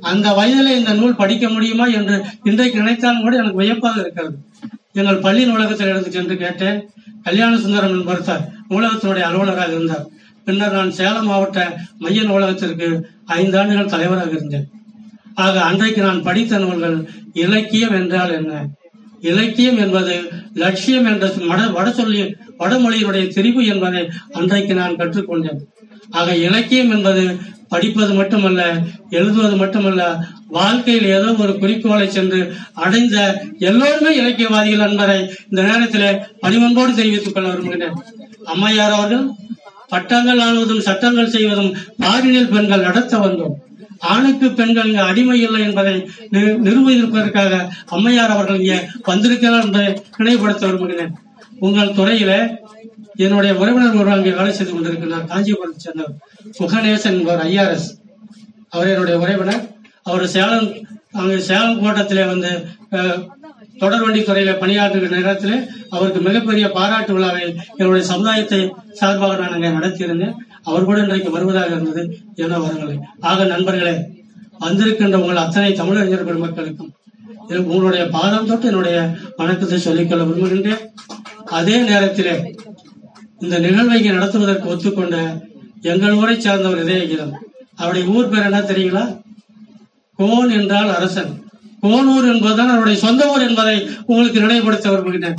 அந்த 0.00 0.30
வயதிலே 0.30 0.72
இந்த 0.76 0.92
நூல் 0.92 1.20
படிக்க 1.22 1.48
முடியுமா 1.48 1.86
என்று 1.86 2.24
இன்றைக்கு 2.42 2.78
நினைத்தாலும் 2.78 3.22
கூட 3.22 3.36
எனக்கு 3.36 3.62
வியப்பாக 3.62 4.00
இருக்கிறது. 4.00 4.36
எங்கள் 4.92 5.18
பள்ளி 5.18 5.44
நூலகத்தில் 5.44 5.90
எடுத்து 5.92 6.10
சென்று 6.10 6.36
கேட்டேன். 6.36 6.78
கல்யாண 7.22 7.56
சுந்தரம் 7.56 7.94
என்பவர் 7.98 8.44
நூலகத்தினுடைய 8.70 9.24
அலுவலராக 9.28 9.72
இருந்தார். 9.72 10.06
பின்னர் 10.44 10.72
நான் 10.72 10.90
சேலம் 10.90 11.26
மாவட்ட 11.26 11.60
மைய 11.98 12.22
நூலகத்திற்கு 12.22 12.88
ஐந்து 13.24 13.58
ஆண்டுகள் 13.58 13.92
தலைவராக 13.94 14.30
இருந்தேன். 14.30 14.66
ஆக 15.34 15.60
அன்றைக்கு 15.60 16.02
நான் 16.02 16.22
படித்த 16.22 16.58
நூல்கள் 16.58 16.98
இலக்கியம் 17.32 17.92
என்றால் 17.92 18.30
என்ன? 18.30 18.52
இலக்கியம் 19.20 19.78
என்பது 19.78 20.14
லட்சியம் 20.54 21.04
என்ற 21.04 21.26
மட 21.28 21.72
வட 21.72 21.90
சொல்லி 21.90 22.22
வடமொழியினுடைய 22.58 23.24
திரிவு 23.36 23.66
என்பதை 23.66 24.08
அன்றைக்கு 24.32 24.74
நான் 24.74 24.96
கற்றுக்கொண்டேன். 24.96 25.60
ஆக 26.10 26.36
இலக்கியம் 26.36 26.90
என்பது 26.90 27.38
படிப்பது 27.68 28.14
மட்டுமல்ல 28.14 28.78
எழுதுவது 29.10 29.56
மட்டுமல்ல 29.56 30.02
வாழ்க்கையில் 30.48 31.04
ஏதோ 31.04 31.32
ஒரு 31.38 31.58
குறிக்கோளை 31.58 32.10
சென்று 32.10 32.54
அடைந்த 32.74 33.16
எல்லோருமே 33.58 34.16
இலக்கியவாதிகள் 34.16 34.88
என்பதை 34.88 35.30
இந்த 35.50 35.62
நேரத்திலே 35.62 36.10
பணிவன்போடு 36.40 36.94
தெரிவித்துக் 36.94 37.34
கொள்ள 37.34 37.48
விரும்புகிறேன். 37.48 37.96
அம்மையார் 38.44 38.92
அவர்கள் 38.92 39.30
பட்டங்கள் 39.88 40.38
ஆளுவதும் 40.38 40.78
சட்டங்கள் 40.78 41.30
செய்வதும் 41.30 41.74
பாரினில் 42.02 42.50
பெண்கள் 42.50 42.80
நடத்த 42.80 43.18
வந்தோம். 43.18 43.54
ஆணுக்கு 44.12 44.46
பெண்கள் 44.58 44.88
இங்கு 44.90 45.02
அடிமை 45.10 45.38
இல்லை 45.46 45.60
என்பதை 45.68 45.94
நிரூபிப்பதற்காக 46.66 47.52
அம்மையார் 47.96 48.34
அவர்கள் 48.36 48.60
இங்கே 48.62 48.78
வந்திருக்கிறார் 49.10 49.66
என்பதை 49.66 49.88
நினைவுபடுத்த 50.18 50.66
விரும்புகிறேன். 50.66 51.12
உங்கள் 51.66 51.96
துறையில 51.98 52.32
என்னுடைய 53.24 53.52
உறவினர் 53.60 53.98
ஒருவர் 54.00 54.16
அங்கே 54.16 54.32
வேலை 54.38 54.52
செய்து 54.56 54.72
கொண்டிருக்கிறார் 54.72 55.28
காஞ்சிபுரத்தை 55.30 55.80
சேர்ந்தவர் 55.84 56.16
முகநேசன் 56.62 57.16
என்பவர் 57.18 57.44
ஐஆர்எஸ் 57.50 57.88
அவர் 58.74 58.92
என்னுடைய 58.94 59.16
உறவினர். 59.24 59.62
அவர் 60.10 60.32
சேலம் 60.34 60.68
அங்கே 61.20 61.38
சேலம் 61.50 61.80
கோட்டத்திலே 61.82 62.24
வந்து 62.32 62.50
தொடர் 62.92 63.24
தொடர்வண்டி 63.80 64.20
துறையில 64.26 64.52
பணியாற்றுகிற 64.60 65.08
நேரத்திலே 65.14 65.56
அவருக்கு 65.94 66.20
மிகப்பெரிய 66.26 66.66
பாராட்டு 66.76 67.14
விழாவை 67.16 67.42
என்னுடைய 67.78 68.02
சமுதாயத்தை 68.10 68.60
சார்பாக 69.00 69.36
நான் 69.40 69.56
அங்கே 69.56 69.70
நடத்தியிருந்தேன். 69.78 70.36
அவர் 70.68 70.86
கூட 70.88 70.98
இன்றைக்கு 71.04 71.30
வருவதாக 71.36 71.72
இருந்தது. 71.74 72.02
என 72.42 72.58
வரவில்லை 72.64 72.96
ஆக 73.30 73.44
நண்பர்களே 73.54 73.94
வந்திருக்கின்ற 74.64 75.16
உங்கள் 75.22 75.42
அத்தனை 75.44 75.72
தமிழறிஞர் 75.80 76.28
பெருமக்களுக்கும் 76.28 76.92
இது 77.48 77.58
உங்களுடைய 77.72 78.04
பாதம் 78.16 78.48
தொட்டு 78.50 78.66
என்னுடைய 78.70 78.96
வணக்கத்தை 79.40 79.78
சொல்லிக்கொள்ள 79.78 80.22
விரும்புகின்றேன். 80.24 80.82
அதே 81.58 81.76
நேரத்திலே 81.90 82.34
இந்த 83.44 83.56
நிகழ்வை 83.66 83.98
நடத்துவதற்கு 84.06 84.70
ஒத்துக்கொண்ட 84.74 85.16
எங்கள் 85.92 86.16
ஊரை 86.20 86.36
சார்ந்தவர் 86.40 86.82
இதயகீதம் 86.84 87.34
அவருடைய 87.80 88.04
ஊர் 88.14 88.30
பேர் 88.32 88.46
என்ன 88.48 88.60
தெரியுங்களா? 88.70 89.04
கோன் 90.18 90.50
என்றால் 90.58 90.90
அரசன். 90.98 91.32
கோனூர் 91.82 92.26
என்பதுதான் 92.32 92.72
அவருடைய 92.74 92.98
சொந்த 93.04 93.22
ஊர் 93.32 93.44
என்பதை 93.48 93.74
உங்களுக்கு 94.10 94.44
நினைவுபடுத்த 94.44 94.86
விரும்புகிறேன் 94.90 95.38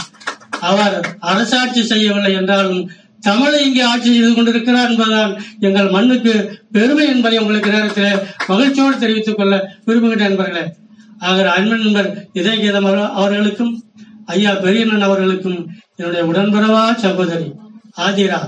அவர் 0.69 0.95
அரசாட்சி 1.31 1.81
செய்யவில்லை 1.91 2.31
என்றாலும் 2.39 2.81
தமிழை 3.21 3.65
இங்கே 3.65 3.81
ஆட்சி 3.81 4.11
செய்து 4.11 4.33
கொண்டிருக்கிறார் 4.33 4.89
என்பதுதான் 4.89 5.41
எங்கள் 5.59 5.89
மண்ணுக்கு 5.89 6.59
பெருமை 6.71 7.07
என்பதை 7.07 7.37
உங்களுக்கு 7.37 7.69
நேரத்தில் 7.69 8.19
மகிழ்ச்சியோடு 8.47 8.97
தெரிவித்துக் 8.99 9.37
கொள்ள 9.37 9.71
விரும்புகிறேன் 9.85 10.27
நண்பர்களே. 10.27 10.73
ஆக 11.19 11.51
அன்பன் 11.51 11.81
நண்பர் 11.81 13.09
அவர்களுக்கும் 13.13 13.83
ஐயா 14.25 14.53
பெரியண்ணன் 14.53 15.01
அவர்களுக்கும் 15.01 15.67
என்னுடைய 15.95 16.25
உடன்பிறவா 16.25 16.95
சகோதரி 16.95 17.51
ஆதிரா. 17.97 18.39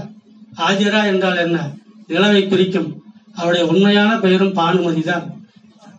ஆதிரா 0.58 1.06
என்றால் 1.06 1.38
என்ன? 1.38 1.70
நிலவை 2.08 2.48
குறிக்கும். 2.48 3.02
அவருடைய 3.34 3.68
உண்மையான 3.68 4.20
பெயரும் 4.20 4.54
பானுமதி 4.54 5.02
தான். 5.02 5.42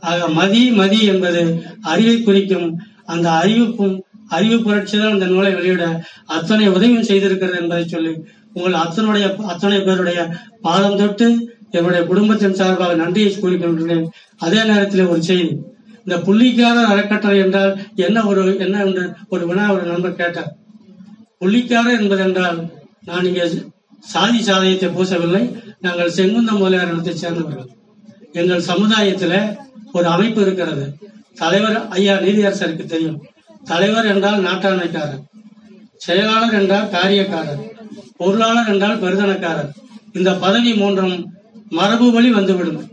ஆக 0.00 0.28
மதி 0.28 0.70
மதி 0.70 1.04
என்பது 1.04 1.64
அறிவை 1.80 2.22
குறிக்கும். 2.22 2.78
அந்த 3.06 3.30
அறிவுக்கும் 3.30 4.02
அறிவு 4.28 4.62
புரட்சி 4.62 4.98
தான் 4.98 5.12
இந்த 5.12 5.26
நூலை 5.26 5.54
வெளியிட 5.54 6.04
அத்தனை 6.26 6.68
உதவியும் 6.68 7.02
செய்திருக்கிறது 7.02 7.60
என்பதை 7.60 7.88
சொல்லி 7.88 8.24
உங்கள் 8.56 8.80
அத்தனுடைய 8.82 9.26
அத்தனை 9.52 9.78
பேருடைய 9.80 10.20
பாதம் 10.66 10.98
தொட்டு 11.00 11.28
என்னுடைய 11.76 12.02
குடும்பத்தின் 12.10 12.58
சார்பாக 12.60 12.94
நன்றியை 12.94 13.30
கூறிக்கொள்கிறேன் 13.34 14.06
அதே 14.44 14.60
நேரத்தில் 14.70 15.10
ஒரு 15.12 15.22
செய்தி. 15.28 15.50
இந்த 16.04 16.16
புள்ளிக்காத 16.26 16.78
அறக்கட்டளை 16.92 17.38
என்றால் 17.44 17.72
என்ன 18.06 18.24
ஒரு 18.30 18.42
என்ன 18.64 18.76
என்று 18.86 19.04
ஒரு 19.28 19.42
வினா 19.50 19.64
ஒரு 19.74 19.84
நண்பர் 19.90 20.20
கேட்டார். 20.20 20.50
புள்ளிக்காரர் 21.40 21.98
என்பதென்றால் 22.00 22.58
நான் 23.08 23.28
இங்கே 23.30 23.46
சாதி 24.04 24.40
சாதயத்தை 24.42 24.88
பூசவில்லை. 24.88 25.42
நாங்கள் 25.86 26.16
செங்குந்த 26.18 26.52
முதலியார் 26.52 26.92
இனத்தை 26.92 27.14
சேர்ந்தவர்கள். 27.14 27.68
எங்கள் 28.32 28.68
சமுதாயத்தில் 28.70 29.38
ஒரு 29.96 30.06
அமைப்பு 30.14 30.40
இருக்கிறது. 30.42 30.84
தலைவர் 31.40 31.78
ஐயா 31.96 32.14
நீதியரசருக்கு 32.24 32.84
தெரியும். 32.84 33.18
தலைவர் 33.64 34.10
என்றால் 34.12 34.44
நாட்டாண்மைக்காரர் 34.46 35.24
செயலாளர் 36.04 36.56
என்றால் 36.58 36.90
காரியக்காரர். 36.96 37.62
பொருளாளர் 38.20 38.72
என்றால் 38.72 39.00
பெருதனக்காரர். 39.00 39.68
இந்த 40.12 40.34
பதவி 40.34 40.74
மூன்றும் 40.74 41.32
மரபு 41.68 42.12
வழி 42.12 42.30
வந்துவிடும். 42.30 42.88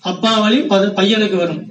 அப்பா 0.00 0.38
வழி 0.38 0.60
பத- 0.60 0.92
பையனுக்கு 0.92 1.36
வரும். 1.36 1.66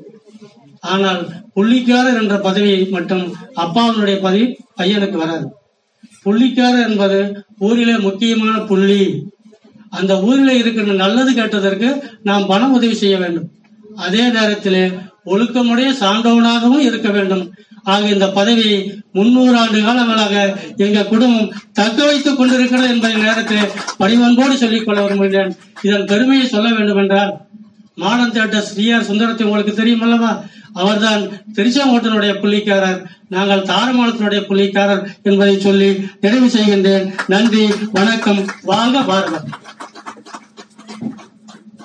ஆனால் 0.80 1.28
புள்ளிக்காரர் 1.56 2.22
என்ற 2.22 2.38
பதவி 2.38 2.86
மட்டும் 2.86 3.36
அப்பாவினுடைய 3.56 4.22
பதவி 4.22 4.58
பையனுக்கு 4.78 5.18
வராது. 5.18 5.54
புள்ளிக்காரர் 6.26 6.90
என்பது 6.90 7.44
ஊரிலே 7.60 7.98
முக்கியமான 7.98 8.58
புள்ளி. 8.58 9.24
அந்த 9.90 10.22
ஊரில் 10.22 10.50
இருக்கிற 10.50 10.94
நல்லது 10.94 11.34
கேட்டதற்கு 11.34 12.04
நாம் 12.24 12.46
பண 12.46 12.70
உதவி 12.70 12.96
செய்ய 12.96 13.18
வேண்டும். 13.18 13.50
அதே 13.96 14.30
நேரத்திலே 14.30 14.92
ஒழுக்கமுடைய 15.26 15.92
சான்றவனாகவும் 16.00 16.80
இருக்க 16.80 17.10
வேண்டும். 17.10 17.54
ஆக 17.94 18.04
இந்த 18.16 18.28
பதவியை 18.38 18.78
முன்னூறு 19.18 19.56
ஆண்டு 19.62 19.80
காலங்களாக 19.88 20.36
எங்க 20.86 21.04
குடும்பம் 21.04 21.52
தக்க 21.80 22.06
வைத்துக் 22.06 22.38
கொண்டிருக்கிறது 22.38 22.88
என்பதை 22.94 23.16
நேரத்தில் 23.26 23.72
பணிவன்போடு 23.98 24.56
சொல்லிக் 24.64 24.86
கொள்ள 24.86 25.02
விரும்புகிறேன். 25.02 25.52
இதன் 25.82 26.10
பெருமையை 26.12 26.48
சொல்ல 26.48 26.70
வேண்டும் 26.78 27.02
என்றால் 27.04 27.34
மாடர்ன் 28.04 28.32
தியேட்டர் 28.32 28.68
ஸ்ரீஆர் 28.70 29.08
சுந்தரத்தை 29.10 29.44
உங்களுக்கு 29.48 29.74
தெரியும் 29.74 30.02
அல்லவா 30.02 30.32
அவர்தான் 30.82 31.22
திருச்செங்கோட்டனுடைய 31.56 32.32
புள்ளிக்காரர். 32.42 32.98
நாங்கள் 33.30 33.68
தாரமானத்தினுடைய 33.72 34.42
புள்ளிக்காரர் 34.50 35.06
என்பதை 35.30 35.60
சொல்லி 35.60 35.90
நிறைவு 36.22 36.48
செய்கின்றேன். 36.48 37.06
நன்றி 37.28 37.66
வணக்கம். 37.92 38.42
வாங்க 38.72 39.02
பாரதம். 39.02 39.48